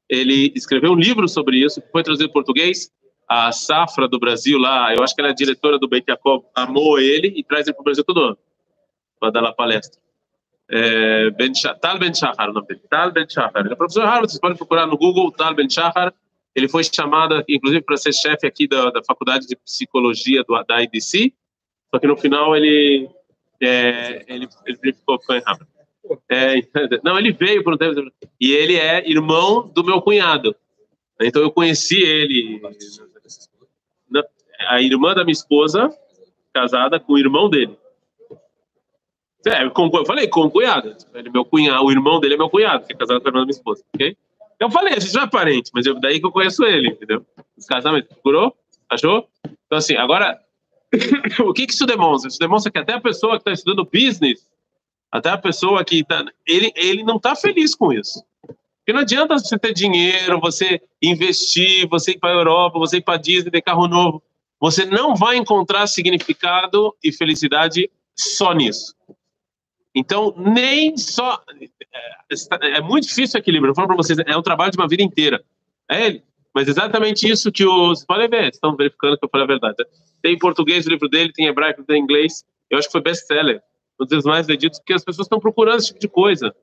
Ele 0.09 0.51
escreveu 0.57 0.93
um 0.93 0.97
livro 0.97 1.29
sobre 1.29 1.59
isso, 1.59 1.83
que 1.83 1.91
foi 1.91 2.03
traduzido 2.03 2.31
em 2.31 2.33
português. 2.33 2.91
A 3.29 3.53
Safra 3.53 4.09
do 4.09 4.19
Brasil 4.19 4.59
lá, 4.59 4.95
eu 4.95 5.03
acho 5.03 5.15
que 5.15 5.21
ela 5.21 5.31
é 5.31 5.35
diretora 5.35 5.79
do 5.79 5.87
Beit 5.87 6.07
Yaakov, 6.09 6.45
amou 6.55 6.99
ele 6.99 7.29
e 7.29 7.45
traz 7.45 7.67
ele 7.67 7.75
para 7.75 7.83
o 7.83 7.85
Brasil 7.85 8.05
todo 8.05 8.21
ano 8.21 8.39
para 9.21 9.31
dar 9.31 9.41
lá 9.41 9.53
palestra. 9.53 10.01
é, 10.69 11.31
ben, 11.31 11.53
Tal 11.81 11.99
Ben 11.99 12.13
Shahar, 12.13 12.51
o 12.51 12.53
nome 12.53 12.67
dele. 12.67 12.81
Tal 12.89 13.13
Ben 13.13 13.29
Shahar. 13.29 13.65
Ele 13.65 13.75
é 13.75 13.77
professor 13.77 14.05
Harvard, 14.05 14.31
vocês 14.31 14.41
podem 14.41 14.57
procurar 14.57 14.87
no 14.87 14.97
Google 14.97 15.31
Tal 15.31 15.55
Ben 15.55 15.69
Shahar. 15.69 16.13
Ele 16.55 16.69
foi 16.69 16.83
chamado, 16.85 17.45
inclusive, 17.49 17.83
para 17.83 17.97
ser 17.97 18.13
chefe 18.13 18.47
aqui 18.47 18.67
da, 18.67 18.91
da 18.91 19.03
faculdade 19.05 19.47
de 19.47 19.57
psicologia 19.57 20.43
do, 20.43 20.63
da 20.65 20.83
IDC, 20.83 21.33
só 21.91 21.99
que 21.99 22.07
no 22.07 22.17
final 22.17 22.57
ele, 22.57 23.09
é, 23.65 24.25
ele, 24.27 24.49
ele 24.67 24.93
ficou, 24.93 25.19
em 25.31 25.41
Harvard. 25.41 25.67
É, 26.29 26.55
não, 27.05 27.19
ele 27.19 27.33
veio 27.33 27.63
por 27.63 27.75
um 27.75 27.79
tempo 27.79 28.13
e 28.41 28.53
ele 28.53 28.77
é 28.77 29.09
irmão 29.09 29.69
do 29.69 29.85
meu 29.85 30.01
cunhado. 30.03 30.55
Então 31.21 31.41
eu 31.41 31.51
conheci 31.51 32.03
ele, 32.03 32.61
a 34.69 34.81
irmã 34.81 35.15
da 35.15 35.25
minha 35.25 35.33
esposa, 35.33 35.95
casada 36.53 36.99
com 36.99 37.13
o 37.13 37.19
irmão 37.19 37.49
dele. 37.49 37.77
É, 39.47 39.69
com, 39.71 39.91
eu 39.93 40.07
falei 40.07 40.29
com 40.29 40.43
o 40.43 40.51
cunhado. 40.51 40.97
Ele 41.15 41.29
é 41.29 41.33
meu 41.33 41.45
cunhado, 41.45 41.85
o 41.85 41.91
irmão 41.91 42.21
dele 42.21 42.35
é 42.35 42.37
meu 42.37 42.51
cunhado, 42.51 42.87
que 42.87 42.93
é 42.93 42.97
casado 42.97 43.21
com 43.21 43.29
a 43.29 43.31
irmã 43.31 43.41
da 43.41 43.47
minha 43.47 43.57
esposa, 43.57 43.85
ok? 43.95 44.17
Eu 44.59 44.71
falei, 44.71 44.95
a 44.95 45.01
gente 45.01 45.15
não 45.15 45.23
é 45.23 45.29
parente, 45.29 45.71
mas 45.75 45.87
eu, 45.87 45.99
daí 45.99 46.21
que 46.21 46.27
eu 46.27 46.31
conheço 46.31 46.65
ele, 46.65 46.89
entendeu? 46.89 47.27
Os 47.57 47.67
casamentos. 47.67 48.09
Procurou? 48.09 48.57
Achou? 48.89 49.29
Então, 49.45 49.79
assim, 49.79 49.97
agora, 49.97 50.41
o 51.41 51.53
que, 51.53 51.67
que 51.67 51.73
isso 51.73 51.87
demonstra? 51.87 52.29
Isso 52.29 52.39
demonstra 52.39 52.71
que 52.71 52.79
até 52.79 52.95
a 52.95 53.01
pessoa 53.01 53.33
que 53.33 53.39
está 53.39 53.53
estudando 53.53 53.89
business, 53.91 54.47
até 55.11 55.31
a 55.31 55.39
pessoa 55.39 55.85
que 55.85 56.01
está. 56.01 56.25
Ele, 56.47 56.73
ele 56.75 57.03
não 57.03 57.17
está 57.17 57.35
feliz 57.35 57.75
com 57.75 57.93
isso. 57.93 58.23
Porque 58.47 58.93
não 58.93 59.01
adianta 59.01 59.39
você 59.39 59.59
ter 59.59 59.73
dinheiro, 59.73 60.41
você 60.41 60.81
investir, 61.01 61.89
você 61.89 62.13
ir 62.13 62.19
para 62.19 62.31
a 62.31 62.35
Europa, 62.35 62.79
você 62.79 62.97
ir 62.97 63.03
para 63.03 63.19
Disney, 63.19 63.51
ter 63.51 63.63
carro 63.63 63.87
novo. 63.87 64.23
Você 64.61 64.85
não 64.85 65.15
vai 65.15 65.37
encontrar 65.37 65.87
significado 65.87 66.95
e 67.03 67.13
felicidade 67.13 67.91
só 68.15 68.53
nisso. 68.53 68.95
Então, 69.95 70.35
nem 70.37 70.97
só. 70.97 71.43
É, 72.63 72.79
é 72.79 72.81
muito 72.81 73.07
difícil 73.07 73.39
o 73.39 73.43
equilíbrio. 73.43 73.71
Eu 73.71 73.75
falo 73.75 73.89
para 73.89 73.97
vocês, 73.97 74.19
é 74.19 74.37
um 74.37 74.43
trabalho 74.43 74.73
de 74.73 74.79
uma 74.79 74.89
vida 74.89 75.03
inteira. 75.03 75.45
É 75.89 76.07
ele. 76.07 76.23
Mas 76.55 76.69
exatamente 76.69 77.29
isso 77.29 77.53
que 77.53 77.65
os. 77.65 78.05
Podem 78.05 78.29
ver, 78.29 78.51
estão 78.51 78.75
verificando 78.77 79.19
que 79.19 79.25
eu 79.25 79.29
falei 79.29 79.45
a 79.45 79.49
verdade. 79.49 79.77
Tem 80.23 80.35
em 80.35 80.39
português 80.39 80.87
o 80.87 80.91
livro 80.91 81.09
dele, 81.09 81.33
tem 81.33 81.47
em 81.47 81.49
hebraico, 81.49 81.85
tem 81.85 82.01
em 82.01 82.03
inglês. 82.03 82.45
Eu 82.71 82.79
acho 82.79 82.89
que 82.89 82.93
foi 82.93 83.03
best-seller. 83.03 83.61
Um 84.01 84.07
dos 84.07 84.25
mais 84.25 84.47
vendidos, 84.47 84.79
porque 84.79 84.95
as 84.95 85.05
pessoas 85.05 85.27
estão 85.27 85.41
procurando 85.41 85.79
esse 85.79 85.89
tipo 85.89 86.01
de 86.01 86.09
coisa. 86.09 86.55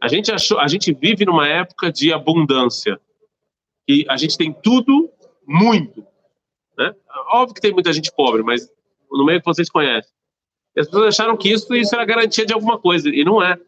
A 0.00 0.08
gente, 0.08 0.30
achou, 0.30 0.58
a 0.58 0.68
gente 0.68 0.92
vive 0.92 1.24
numa 1.24 1.48
época 1.48 1.90
de 1.90 2.12
abundância. 2.12 3.00
E 3.88 4.06
a 4.08 4.16
gente 4.16 4.36
tem 4.36 4.52
tudo 4.52 5.10
muito. 5.46 6.06
Né? 6.78 6.94
Óbvio 7.32 7.54
que 7.54 7.60
tem 7.60 7.72
muita 7.72 7.92
gente 7.92 8.12
pobre, 8.12 8.42
mas 8.42 8.70
no 9.10 9.24
meio 9.24 9.40
que 9.40 9.46
vocês 9.46 9.68
conhecem. 9.68 10.10
E 10.76 10.80
as 10.80 10.86
pessoas 10.86 11.08
acharam 11.08 11.36
que 11.36 11.50
isso, 11.50 11.74
isso 11.74 11.94
era 11.94 12.04
garantia 12.04 12.46
de 12.46 12.52
alguma 12.52 12.78
coisa, 12.78 13.08
e 13.08 13.24
não 13.24 13.42
é. 13.42 13.58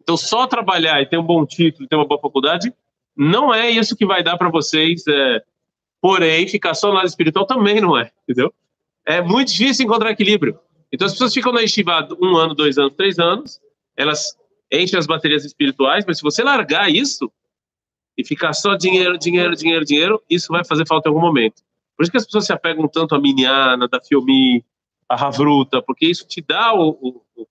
Então, 0.00 0.16
só 0.16 0.46
trabalhar 0.46 1.02
e 1.02 1.06
ter 1.06 1.18
um 1.18 1.24
bom 1.24 1.44
título, 1.44 1.88
ter 1.88 1.96
uma 1.96 2.06
boa 2.06 2.20
faculdade, 2.20 2.72
não 3.16 3.52
é 3.52 3.68
isso 3.68 3.96
que 3.96 4.06
vai 4.06 4.22
dar 4.22 4.38
para 4.38 4.50
vocês. 4.50 5.04
É... 5.08 5.42
Porém, 6.00 6.46
ficar 6.46 6.74
só 6.74 6.88
no 6.88 6.94
lado 6.94 7.08
espiritual 7.08 7.44
também 7.44 7.80
não 7.80 7.98
é, 7.98 8.12
entendeu? 8.22 8.54
É 9.06 9.22
muito 9.22 9.52
difícil 9.52 9.86
encontrar 9.86 10.10
equilíbrio. 10.10 10.58
Então, 10.92 11.06
as 11.06 11.12
pessoas 11.12 11.32
ficam 11.32 11.52
na 11.52 11.60
yeshiva 11.60 12.08
um 12.20 12.36
ano, 12.36 12.54
dois 12.54 12.76
anos, 12.76 12.94
três 12.96 13.18
anos, 13.18 13.60
elas 13.96 14.36
enchem 14.72 14.98
as 14.98 15.06
baterias 15.06 15.44
espirituais, 15.44 16.04
mas 16.06 16.18
se 16.18 16.22
você 16.22 16.42
largar 16.42 16.90
isso 16.90 17.30
e 18.18 18.24
ficar 18.24 18.52
só 18.52 18.74
dinheiro, 18.74 19.16
dinheiro, 19.16 19.54
dinheiro, 19.54 19.84
dinheiro, 19.84 20.22
isso 20.28 20.48
vai 20.48 20.64
fazer 20.64 20.86
falta 20.86 21.08
em 21.08 21.12
algum 21.12 21.20
momento. 21.20 21.62
Por 21.96 22.02
isso 22.02 22.10
que 22.10 22.18
as 22.18 22.24
pessoas 22.24 22.46
se 22.46 22.52
apegam 22.52 22.88
tanto 22.88 23.14
à 23.14 23.20
Minhana, 23.20 23.88
da 23.88 24.00
Filmi, 24.00 24.64
a 25.08 25.26
Havruta, 25.26 25.80
porque 25.80 26.06
isso 26.06 26.26
te 26.26 26.42
dá 26.42 26.74
o, 26.74 26.90
o, 26.90 27.22
o, 27.36 27.46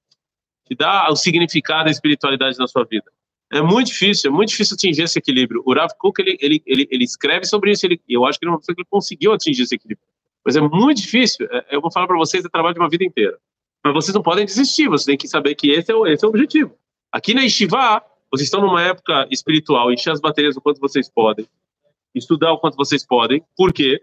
te 0.66 0.76
dá 0.76 1.10
o 1.10 1.16
significado 1.16 1.86
da 1.86 1.92
espiritualidade 1.92 2.58
na 2.58 2.68
sua 2.68 2.84
vida. 2.84 3.10
É 3.52 3.62
muito 3.62 3.88
difícil, 3.88 4.30
é 4.30 4.34
muito 4.34 4.50
difícil 4.50 4.76
atingir 4.76 5.04
esse 5.04 5.18
equilíbrio. 5.18 5.64
O 5.66 5.74
Rav 5.74 5.92
Kuk, 5.98 6.20
ele, 6.20 6.38
ele, 6.42 6.64
ele, 6.66 6.88
ele 6.92 7.04
escreve 7.04 7.46
sobre 7.46 7.72
isso, 7.72 7.86
ele, 7.86 8.02
eu 8.10 8.26
acho 8.26 8.40
que 8.40 8.46
ele, 8.46 8.54
é 8.54 8.58
que 8.58 8.82
ele 8.82 8.88
conseguiu 8.90 9.34
atingir 9.34 9.64
esse 9.64 9.76
equilíbrio. 9.76 10.06
Mas 10.46 10.56
é 10.56 10.62
muito 10.62 11.02
difícil, 11.02 11.48
é, 11.50 11.66
eu 11.72 11.82
vou 11.82 11.92
falar 11.92 12.08
para 12.08 12.18
vocês, 12.18 12.46
é 12.46 12.50
trabalho 12.50 12.76
de 12.76 12.80
uma 12.80 12.90
vida 12.90 13.04
inteira. 13.04 13.38
Mas 13.84 13.94
vocês 13.94 14.14
não 14.14 14.22
podem 14.22 14.46
desistir, 14.46 14.88
vocês 14.88 15.06
têm 15.06 15.18
que 15.18 15.28
saber 15.28 15.56
que 15.56 15.72
esse 15.72 15.92
é 15.92 15.96
o, 15.96 16.06
esse 16.06 16.24
é 16.24 16.28
o 16.28 16.30
objetivo. 16.30 16.76
Aqui 17.12 17.34
na 17.34 17.42
Yeshiva, 17.42 18.04
vocês 18.32 18.48
estão 18.48 18.62
numa 18.62 18.82
época 18.82 19.28
espiritual, 19.32 19.92
encher 19.92 20.12
as 20.12 20.22
baterias 20.22 20.56
o 20.56 20.62
quanto 20.62 20.80
vocês 20.80 21.10
podem, 21.10 21.48
estudar 22.14 22.52
o 22.52 22.60
quanto 22.60 22.78
vocês 22.78 23.06
podem. 23.06 23.44
Por 23.56 23.74
quê? 23.74 24.02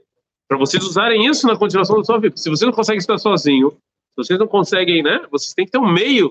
para 0.53 0.59
vocês 0.59 0.85
usarem 0.85 1.27
isso 1.27 1.47
na 1.47 1.57
continuação 1.57 1.97
da 1.97 2.05
sua 2.05 2.19
vida. 2.21 2.37
Se 2.37 2.51
você 2.51 2.67
não 2.67 2.75
consegue 2.75 2.99
estar 2.99 3.17
sozinho, 3.17 3.71
se 3.71 4.17
vocês 4.19 4.39
não 4.39 4.47
conseguem, 4.47 5.03
né? 5.03 5.25
Vocês 5.31 5.55
têm 5.55 5.65
que 5.65 5.73
ter 5.73 5.79
um 5.79 5.91
meio 5.91 6.31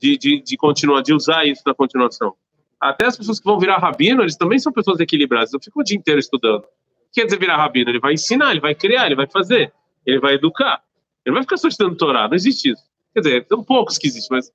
de, 0.00 0.18
de, 0.18 0.42
de 0.42 0.56
continuar, 0.56 1.02
de 1.02 1.14
usar 1.14 1.46
isso 1.46 1.62
na 1.64 1.72
continuação. 1.72 2.34
Até 2.80 3.06
as 3.06 3.16
pessoas 3.16 3.38
que 3.38 3.44
vão 3.44 3.56
virar 3.60 3.78
rabino, 3.78 4.22
eles 4.22 4.36
também 4.36 4.58
são 4.58 4.72
pessoas 4.72 4.98
equilibradas. 4.98 5.52
Não 5.52 5.60
ficam 5.60 5.82
o 5.82 5.84
dia 5.84 5.96
inteiro 5.96 6.18
estudando. 6.18 6.64
Quer 7.14 7.26
dizer 7.26 7.38
virar 7.38 7.56
rabino? 7.56 7.90
Ele 7.90 8.00
vai 8.00 8.14
ensinar, 8.14 8.50
ele 8.50 8.60
vai 8.60 8.74
criar, 8.74 9.06
ele 9.06 9.14
vai 9.14 9.28
fazer, 9.28 9.72
ele 10.04 10.18
vai 10.18 10.34
educar. 10.34 10.82
Ele 11.24 11.32
não 11.32 11.34
vai 11.34 11.42
ficar 11.44 11.56
só 11.56 11.68
estudando 11.68 11.96
Torá, 11.96 12.28
não 12.28 12.34
existe 12.34 12.72
isso. 12.72 12.82
Quer 13.14 13.20
dizer, 13.20 13.46
são 13.48 13.62
poucos 13.62 13.96
que 13.96 14.08
existem, 14.08 14.36
mas 14.36 14.52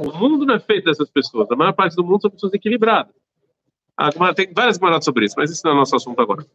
o 0.00 0.18
mundo 0.18 0.46
não 0.46 0.54
é 0.54 0.60
feito 0.60 0.84
dessas 0.84 1.10
pessoas. 1.10 1.50
A 1.50 1.56
maior 1.56 1.72
parte 1.72 1.96
do 1.96 2.04
mundo 2.04 2.20
são 2.22 2.30
pessoas 2.30 2.54
equilibradas. 2.54 3.12
Tem 4.36 4.52
várias 4.54 4.78
guardadas 4.78 5.04
sobre 5.04 5.26
isso, 5.26 5.34
mas 5.36 5.50
esse 5.50 5.64
não 5.64 5.72
é 5.72 5.74
o 5.74 5.78
nosso 5.78 5.96
assunto 5.96 6.20
agora. 6.20 6.46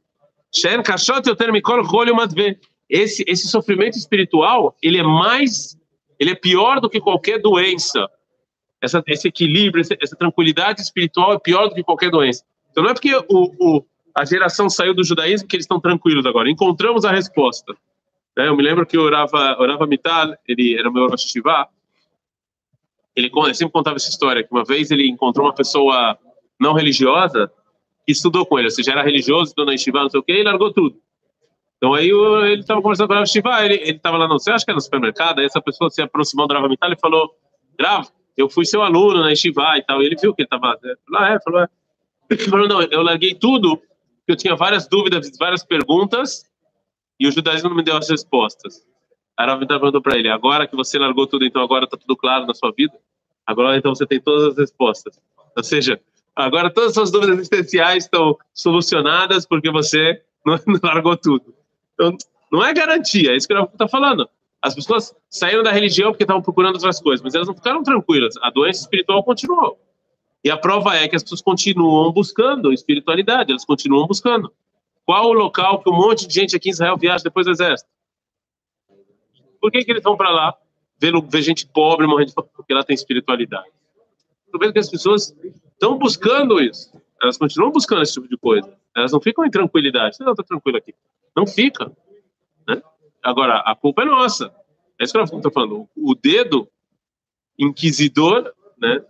Shen 0.55 0.81
Kashot 0.81 1.29
Yoter 1.29 1.51
Mikol 1.51 1.83
Chol 1.83 2.13
Madve. 2.15 2.57
Esse 2.89 3.23
esse 3.27 3.49
sofrimento 3.49 3.97
espiritual, 3.97 4.75
ele 4.81 4.97
é 4.97 5.03
mais 5.03 5.77
ele 6.19 6.31
é 6.31 6.35
pior 6.35 6.79
do 6.79 6.89
que 6.89 7.01
qualquer 7.01 7.39
doença. 7.39 8.09
Essa, 8.81 9.03
esse 9.07 9.27
equilíbrio, 9.27 9.81
essa, 9.81 9.95
essa, 10.01 10.15
tranquilidade 10.15 10.81
espiritual 10.81 11.33
é 11.33 11.39
pior 11.39 11.67
do 11.67 11.75
que 11.75 11.83
qualquer 11.83 12.09
doença. 12.09 12.43
Então 12.71 12.83
não 12.83 12.91
é 12.91 12.93
porque 12.93 13.13
o, 13.15 13.51
o 13.59 13.85
a 14.17 14.25
geração 14.25 14.69
saiu 14.69 14.95
do 14.95 15.03
judaísmo 15.03 15.47
que 15.47 15.55
eles 15.55 15.65
estão 15.65 15.79
tranquilos 15.79 16.25
agora. 16.25 16.49
Encontramos 16.49 17.05
a 17.05 17.11
resposta. 17.11 17.75
Né? 18.35 18.47
Eu 18.47 18.55
me 18.55 18.63
lembro 18.63 18.85
que 18.85 18.97
o 18.97 19.09
Rava, 19.09 19.57
o 19.59 19.65
Rava 19.65 19.85
Mital, 19.85 20.33
ele 20.47 20.75
era 20.77 20.91
meu 20.91 21.07
Rosh 21.07 21.35
ele, 23.15 23.31
ele 23.35 23.53
sempre 23.53 23.73
contava 23.73 23.95
essa 23.95 24.09
história, 24.09 24.43
que 24.43 24.51
uma 24.51 24.63
vez 24.63 24.91
ele 24.91 25.07
encontrou 25.07 25.47
uma 25.47 25.53
pessoa 25.53 26.17
não 26.59 26.73
religiosa 26.73 27.51
estudou 28.07 28.45
com 28.45 28.57
ele, 28.57 28.67
ou 28.67 28.71
seja, 28.71 28.91
era 28.91 29.03
religioso, 29.03 29.49
estudou 29.49 29.65
na 29.65 29.73
Yeshiva, 29.73 29.99
não 29.99 30.09
sei 30.09 30.19
o 30.19 30.23
quê, 30.23 30.39
e 30.39 30.43
largou 30.43 30.71
tudo. 30.71 30.95
Então 31.77 31.93
aí 31.93 32.09
ele 32.09 32.61
estava 32.61 32.81
conversando 32.81 33.09
com 33.09 33.15
o 33.15 33.25
Shiva, 33.25 33.63
ele 33.63 33.75
estava 33.75 34.17
lá, 34.17 34.27
não 34.27 34.39
sei, 34.39 34.53
acho 34.53 34.65
que 34.65 34.71
era 34.71 34.77
no 34.77 34.81
supermercado, 34.81 35.39
aí 35.39 35.45
essa 35.45 35.61
pessoa 35.61 35.89
se 35.89 36.01
aproximou 36.01 36.47
do 36.47 36.53
Rav 36.53 36.67
Mital 36.69 36.91
e 36.91 36.99
falou, 36.99 37.35
Rav, 37.79 38.07
eu 38.35 38.49
fui 38.49 38.65
seu 38.65 38.81
aluno 38.81 39.19
na 39.19 39.29
Yeshiva 39.29 39.77
e 39.77 39.83
tal, 39.83 40.01
e 40.01 40.05
ele 40.05 40.15
viu 40.15 40.33
que 40.33 40.41
ele 40.41 40.47
estava, 40.47 40.79
falou, 40.79 41.21
ah, 41.21 41.33
é, 41.33 41.39
falou, 41.41 41.59
é. 41.61 41.67
Ele 42.29 42.43
falou, 42.43 42.67
não, 42.67 42.81
eu 42.81 43.03
larguei 43.03 43.35
tudo, 43.35 43.81
eu 44.31 44.35
tinha 44.35 44.55
várias 44.55 44.87
dúvidas, 44.87 45.29
várias 45.39 45.63
perguntas, 45.63 46.43
e 47.19 47.27
o 47.27 47.31
judaísmo 47.31 47.69
não 47.69 47.75
me 47.75 47.83
deu 47.83 47.97
as 47.97 48.09
respostas. 48.09 48.85
Mital 49.59 49.79
perguntou 49.79 50.01
para 50.01 50.17
ele, 50.17 50.29
agora 50.29 50.67
que 50.67 50.75
você 50.75 50.97
largou 50.97 51.27
tudo, 51.27 51.45
então 51.45 51.61
agora 51.61 51.85
está 51.85 51.97
tudo 51.97 52.15
claro 52.15 52.45
na 52.45 52.53
sua 52.53 52.71
vida? 52.71 52.93
Agora 53.45 53.77
então 53.77 53.93
você 53.93 54.05
tem 54.05 54.19
todas 54.19 54.47
as 54.53 54.57
respostas. 54.57 55.19
Ou 55.55 55.63
seja, 55.63 56.01
Agora 56.37 56.69
todas 56.69 56.89
as 56.89 56.93
suas 56.93 57.09
dúvidas 57.09 57.39
existenciais 57.39 58.03
estão 58.03 58.37
solucionadas 58.53 59.47
porque 59.47 59.71
você 59.71 60.21
não, 60.45 60.59
largou 60.83 61.17
tudo. 61.17 61.55
Então, 61.95 62.15
não 62.51 62.63
é 62.63 62.71
garantia, 62.73 63.31
é 63.31 63.35
isso 63.35 63.47
que 63.47 63.53
eu 63.53 63.63
estou 63.63 63.89
falando. 63.89 64.29
As 64.61 64.75
pessoas 64.75 65.15
saíram 65.31 65.63
da 65.63 65.71
religião 65.71 66.11
porque 66.11 66.23
estavam 66.23 66.43
procurando 66.43 66.75
outras 66.75 67.01
coisas, 67.01 67.23
mas 67.23 67.33
elas 67.33 67.47
não 67.47 67.55
ficaram 67.55 67.81
tranquilas. 67.81 68.35
A 68.43 68.51
doença 68.51 68.81
espiritual 68.81 69.23
continuou. 69.23 69.79
E 70.43 70.49
a 70.49 70.57
prova 70.57 70.95
é 70.95 71.07
que 71.07 71.15
as 71.15 71.23
pessoas 71.23 71.41
continuam 71.41 72.11
buscando 72.11 72.71
espiritualidade, 72.71 73.51
elas 73.51 73.65
continuam 73.65 74.07
buscando. 74.07 74.53
Qual 75.05 75.27
o 75.27 75.33
local 75.33 75.81
que 75.81 75.89
um 75.89 75.93
monte 75.93 76.27
de 76.27 76.33
gente 76.33 76.55
aqui 76.55 76.69
em 76.69 76.71
Israel 76.71 76.97
viaja 76.97 77.23
depois 77.23 77.45
do 77.45 77.51
exército? 77.51 77.89
Por 79.59 79.71
que, 79.71 79.83
que 79.83 79.91
eles 79.91 80.03
vão 80.03 80.15
para 80.15 80.29
lá 80.29 80.55
ver, 80.99 81.13
ver 81.21 81.41
gente 81.41 81.65
pobre 81.67 82.05
morrendo 82.05 82.27
de 82.27 82.33
fome? 82.33 82.49
Porque 82.55 82.73
lá 82.73 82.83
tem 82.83 82.93
espiritualidade. 82.93 83.67
Estou 84.45 84.59
vendo 84.59 84.73
que 84.73 84.79
as 84.79 84.89
pessoas 84.89 85.35
estão 85.73 85.97
buscando 85.97 86.61
isso. 86.61 86.91
Elas 87.21 87.37
continuam 87.37 87.71
buscando 87.71 88.03
esse 88.03 88.13
tipo 88.13 88.27
de 88.27 88.37
coisa. 88.37 88.71
Elas 88.95 89.11
não 89.11 89.19
ficam 89.19 89.45
em 89.45 89.49
tranquilidade. 89.49 90.17
Não, 90.19 90.31
está 90.31 90.43
tranquilo 90.43 90.77
aqui. 90.77 90.93
Não 91.35 91.45
fica. 91.45 91.91
Né? 92.67 92.81
Agora, 93.23 93.59
a 93.59 93.75
culpa 93.75 94.03
é 94.03 94.05
nossa. 94.05 94.53
É 94.99 95.03
isso 95.03 95.13
que 95.13 95.19
eu 95.19 95.23
estou 95.23 95.51
falando. 95.51 95.87
O 95.95 96.15
dedo 96.15 96.67
inquisidor, 97.57 98.51
né? 98.77 99.03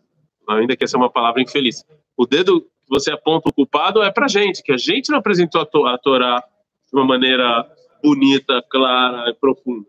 ainda 0.49 0.77
que 0.77 0.85
essa 0.85 0.97
é 0.97 0.99
uma 0.99 1.11
palavra 1.11 1.43
infeliz, 1.43 1.85
o 2.17 2.27
dedo 2.27 2.61
que 2.61 2.89
você 2.89 3.11
aponta 3.11 3.49
o 3.49 3.53
culpado 3.53 4.03
é 4.03 4.11
para 4.11 4.29
gente, 4.29 4.63
que 4.63 4.73
a 4.73 4.77
gente 4.77 5.11
não 5.11 5.19
apresentou 5.19 5.63
a 5.87 5.99
Torá 5.99 6.39
de 6.39 6.99
uma 6.99 7.05
maneira 7.05 7.67
bonita, 8.03 8.63
clara 8.69 9.31
e 9.31 9.35
profunda. 9.35 9.87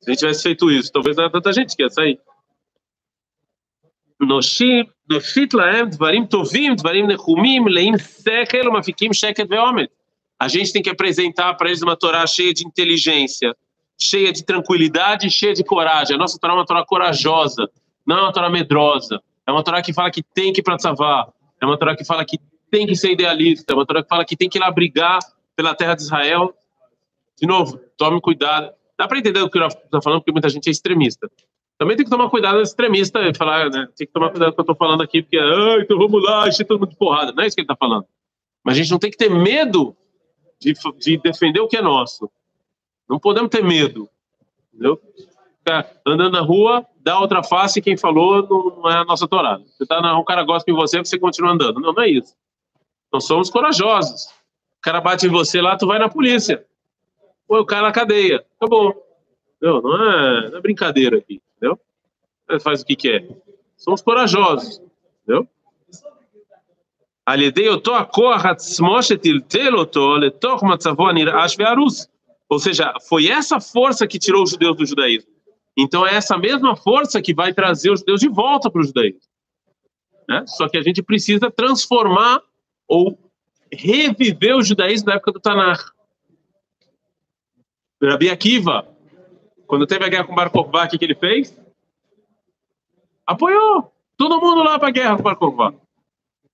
Se 0.00 0.10
a 0.10 0.12
gente 0.12 0.20
tivesse 0.20 0.42
feito 0.42 0.70
isso, 0.70 0.90
talvez 0.92 1.16
não 1.16 1.24
era 1.24 1.32
tanta 1.32 1.52
gente 1.52 1.76
que 1.76 1.82
ia 1.82 1.90
sair. 1.90 2.18
נושיט 5.10 5.54
להם 5.54 5.88
דברים 5.88 6.26
טובים, 6.26 6.74
דברים 6.74 7.10
נחומים, 7.10 7.64
מלאים 7.64 7.94
שכל 7.98 8.68
ומפיקים 8.68 9.12
שקט 9.12 9.46
ועומד. 9.50 9.86
A 10.40 10.48
gente 10.48 10.72
tem 10.72 10.82
que 10.82 10.90
apresentar 10.90 11.54
para 11.54 11.68
eles 11.68 11.82
uma 11.82 11.96
Torá 11.96 12.26
cheia 12.26 12.52
de 12.52 12.66
inteligência, 12.66 13.54
cheia 13.96 14.32
de 14.32 14.44
tranquilidade, 14.44 15.30
cheia 15.30 15.54
de 15.54 15.62
coragem. 15.62 16.16
A 16.16 16.18
nossa 16.18 16.36
Torá 16.36 16.52
é 16.52 16.56
uma 16.56 16.66
Torá 16.66 16.84
corajosa. 16.84 17.70
Não 18.04 18.18
é 18.18 18.22
uma 18.22 18.32
Torá 18.32 18.50
medrosa. 18.50 19.22
É 19.47 19.51
uma 19.51 19.63
Torá 19.63 19.81
que 19.81 19.93
fala 19.93 20.11
que 20.11 20.21
tem 20.21 20.51
que 20.51 20.59
ir 20.59 20.63
para 20.63 20.77
Tzavá. 20.77 21.31
É 21.61 21.65
uma 21.65 21.77
Torá 21.77 21.95
que 21.95 22.03
fala 22.03 22.25
que 22.25 22.37
tem 22.69 22.85
que 22.85 22.95
ser 22.95 23.11
idealista. 23.11 23.71
É 23.71 23.75
uma 23.75 23.85
Torá 23.85 24.03
que 24.03 24.09
fala 24.09 24.25
que 24.25 24.35
tem 24.35 24.49
que 24.49 24.57
ir 24.57 24.61
lá 24.61 24.69
brigar 24.69 25.19
pela 25.55 25.73
terra 25.73 25.95
de 25.95 26.01
Israel. 26.01 26.53
De 27.39 27.47
novo, 27.47 27.79
tome 27.97 28.19
cuidado. 28.19 28.71
Dá 28.97 29.07
para 29.07 29.19
entender 29.19 29.41
o 29.41 29.49
que 29.49 29.57
eu 29.57 29.67
estou 29.67 30.01
falando, 30.01 30.19
porque 30.19 30.31
muita 30.31 30.49
gente 30.49 30.67
é 30.67 30.71
extremista. 30.71 31.29
Também 31.77 31.95
tem 31.95 32.03
que 32.03 32.11
tomar 32.11 32.29
cuidado 32.29 32.59
extremista 32.59 33.21
e 33.21 33.35
falar, 33.35 33.69
né? 33.69 33.87
Tem 33.95 34.07
que 34.07 34.13
tomar 34.13 34.31
cuidado 34.31 34.49
com 34.49 34.53
o 34.53 34.55
que 34.55 34.71
eu 34.71 34.73
estou 34.73 34.75
falando 34.75 35.03
aqui, 35.03 35.21
porque, 35.21 35.37
ah, 35.37 35.77
então 35.79 35.97
vamos 35.97 36.23
lá, 36.23 36.47
encher 36.47 36.65
todo 36.65 36.79
mundo 36.79 36.89
de 36.89 36.97
porrada. 36.97 37.31
Não 37.31 37.43
é 37.43 37.47
isso 37.47 37.55
que 37.55 37.61
ele 37.61 37.65
está 37.65 37.75
falando. 37.75 38.05
Mas 38.63 38.75
a 38.75 38.77
gente 38.81 38.91
não 38.91 38.99
tem 38.99 39.11
que 39.11 39.17
ter 39.17 39.29
medo 39.29 39.95
de, 40.59 40.73
de 40.99 41.17
defender 41.17 41.59
o 41.59 41.67
que 41.67 41.77
é 41.77 41.81
nosso. 41.81 42.29
Não 43.07 43.19
podemos 43.19 43.49
ter 43.49 43.63
medo. 43.63 44.09
Entendeu? 44.73 44.99
Ficar 45.59 45.91
andando 46.05 46.31
na 46.31 46.41
rua, 46.41 46.85
dá 47.07 47.19
outra 47.19 47.41
face, 47.41 47.81
quem 47.81 47.97
falou 47.97 48.47
não, 48.47 48.81
não 48.81 48.89
é 48.89 48.97
a 48.97 49.05
nossa 49.05 49.27
torada. 49.27 49.63
Você 49.65 49.85
tá 49.85 50.01
na, 50.01 50.19
um 50.19 50.23
cara 50.23 50.43
gosta 50.43 50.69
de 50.71 50.77
você, 50.77 50.99
você 50.99 51.17
continua 51.17 51.51
andando. 51.51 51.79
Não, 51.79 51.93
não 51.93 52.03
é 52.03 52.09
isso. 52.09 52.35
Nós 53.11 53.25
somos 53.25 53.49
corajosos. 53.49 54.25
O 54.25 54.81
cara 54.81 55.01
bate 55.01 55.25
em 55.25 55.29
você 55.29 55.61
lá, 55.61 55.77
tu 55.77 55.87
vai 55.87 55.99
na 55.99 56.09
polícia. 56.09 56.65
Põe 57.47 57.59
o 57.59 57.65
cara 57.65 57.83
na 57.83 57.91
cadeia. 57.91 58.45
Acabou. 58.57 58.93
Não, 59.61 59.81
não 59.81 59.95
é, 59.95 60.49
não 60.51 60.57
é 60.57 60.61
brincadeira 60.61 61.17
aqui 61.17 61.41
entendeu? 61.57 61.79
Ele 62.49 62.59
faz 62.59 62.81
o 62.81 62.85
que 62.85 62.95
quer. 62.95 63.23
É. 63.23 63.35
Somos 63.75 64.01
corajosos, 64.01 64.81
entendeu? 65.23 65.47
Ou 72.49 72.59
seja, 72.59 72.93
foi 73.09 73.27
essa 73.27 73.59
força 73.59 74.07
que 74.07 74.17
tirou 74.17 74.43
os 74.43 74.51
judeus 74.51 74.77
do 74.77 74.85
judaísmo. 74.85 75.29
Então 75.77 76.05
é 76.05 76.15
essa 76.15 76.37
mesma 76.37 76.75
força 76.75 77.21
que 77.21 77.35
vai 77.35 77.53
trazer 77.53 77.91
os 77.91 77.99
judeus 77.99 78.19
de 78.19 78.27
volta 78.27 78.69
para 78.69 78.81
o 78.81 78.83
judaísmo. 78.83 79.21
Né? 80.27 80.43
Só 80.47 80.67
que 80.67 80.77
a 80.77 80.81
gente 80.81 81.03
precisa 81.03 81.51
transformar 81.51 82.41
ou 82.87 83.17
reviver 83.71 84.55
o 84.55 84.63
judaísmo 84.63 85.05
da 85.05 85.13
época 85.13 85.33
do 85.33 85.39
Tanakh. 85.39 85.91
Rabi 88.01 88.29
Akiva, 88.29 88.87
quando 89.67 89.85
teve 89.85 90.05
a 90.05 90.09
guerra 90.09 90.23
com 90.23 90.35
Bar 90.35 90.49
Kokhba, 90.49 90.85
o 90.85 90.89
que, 90.89 91.03
ele 91.03 91.15
fez? 91.15 91.57
Apoiou 93.25 93.93
todo 94.15 94.39
mundo 94.41 94.63
lá 94.63 94.79
para 94.79 94.87
a 94.87 94.91
guerra 94.91 95.17
com 95.17 95.23
Bar 95.23 95.35
Kokhba. 95.35 95.75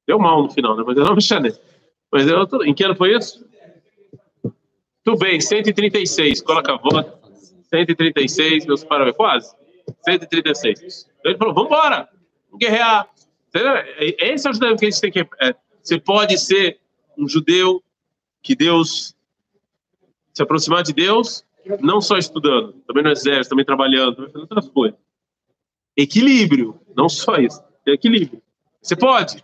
Deu 0.05 0.19
mal 0.19 0.43
no 0.43 0.51
final, 0.51 0.75
né? 0.75 0.83
Mas 0.85 0.97
eu 0.97 1.05
não 1.05 1.15
me 1.15 1.21
chamei. 1.21 1.53
Mas 2.11 2.27
eu, 2.27 2.45
em 2.65 2.73
que 2.73 2.83
ano 2.83 2.95
foi 2.95 3.15
isso? 3.15 3.45
Tudo 5.03 5.17
bem, 5.17 5.39
136. 5.39 6.41
Coloca 6.41 6.73
a 6.73 6.77
voto. 6.77 7.22
136, 7.73 8.67
meus 8.67 8.83
parabéns. 8.83 9.15
Quase. 9.15 9.55
136. 10.05 11.09
Então 11.19 11.31
ele 11.31 11.37
falou: 11.37 11.53
vamos 11.53 11.69
embora, 11.69 12.09
vamos 12.45 12.59
guerrear. 12.59 13.09
Esse 13.99 14.47
é 14.47 14.51
o 14.51 14.53
judeu 14.53 14.75
que 14.75 14.85
a 14.85 14.89
gente 14.89 15.01
tem 15.01 15.11
que. 15.11 15.19
É, 15.41 15.55
você 15.81 15.99
pode 15.99 16.37
ser 16.37 16.79
um 17.17 17.27
judeu 17.27 17.83
que 18.41 18.55
Deus 18.55 19.15
se 20.33 20.41
aproximar 20.41 20.83
de 20.83 20.93
Deus 20.93 21.43
não 21.79 22.01
só 22.01 22.17
estudando, 22.17 22.73
também 22.85 23.03
no 23.03 23.09
exército, 23.09 23.49
também 23.49 23.65
trabalhando, 23.65 24.15
também 24.15 24.31
fazendo 24.31 24.41
outras 24.51 24.69
coisas. 24.69 24.99
Equilíbrio, 25.95 26.79
não 26.95 27.07
só 27.07 27.35
isso. 27.37 27.63
Equilíbrio. 27.85 28.41
Você 28.81 28.95
pode. 28.95 29.43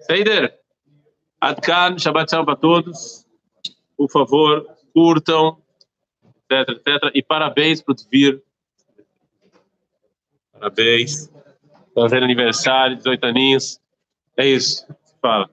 Seider. 0.00 0.58
Adkan, 1.40 1.98
Shabbat 1.98 2.30
Shalom 2.30 2.44
para 2.44 2.56
todos. 2.56 3.26
Por 3.96 4.10
favor, 4.10 4.66
curtam, 4.92 5.58
etc, 6.50 6.76
etc. 6.76 7.10
E 7.14 7.22
parabéns 7.22 7.82
para 7.82 7.92
o. 7.92 8.42
Parabéns. 10.52 11.30
Fazendo 11.94 12.24
aniversário, 12.24 12.96
18 12.96 13.24
aninhos. 13.24 13.80
É 14.36 14.46
isso. 14.46 14.86
Fala. 15.20 15.50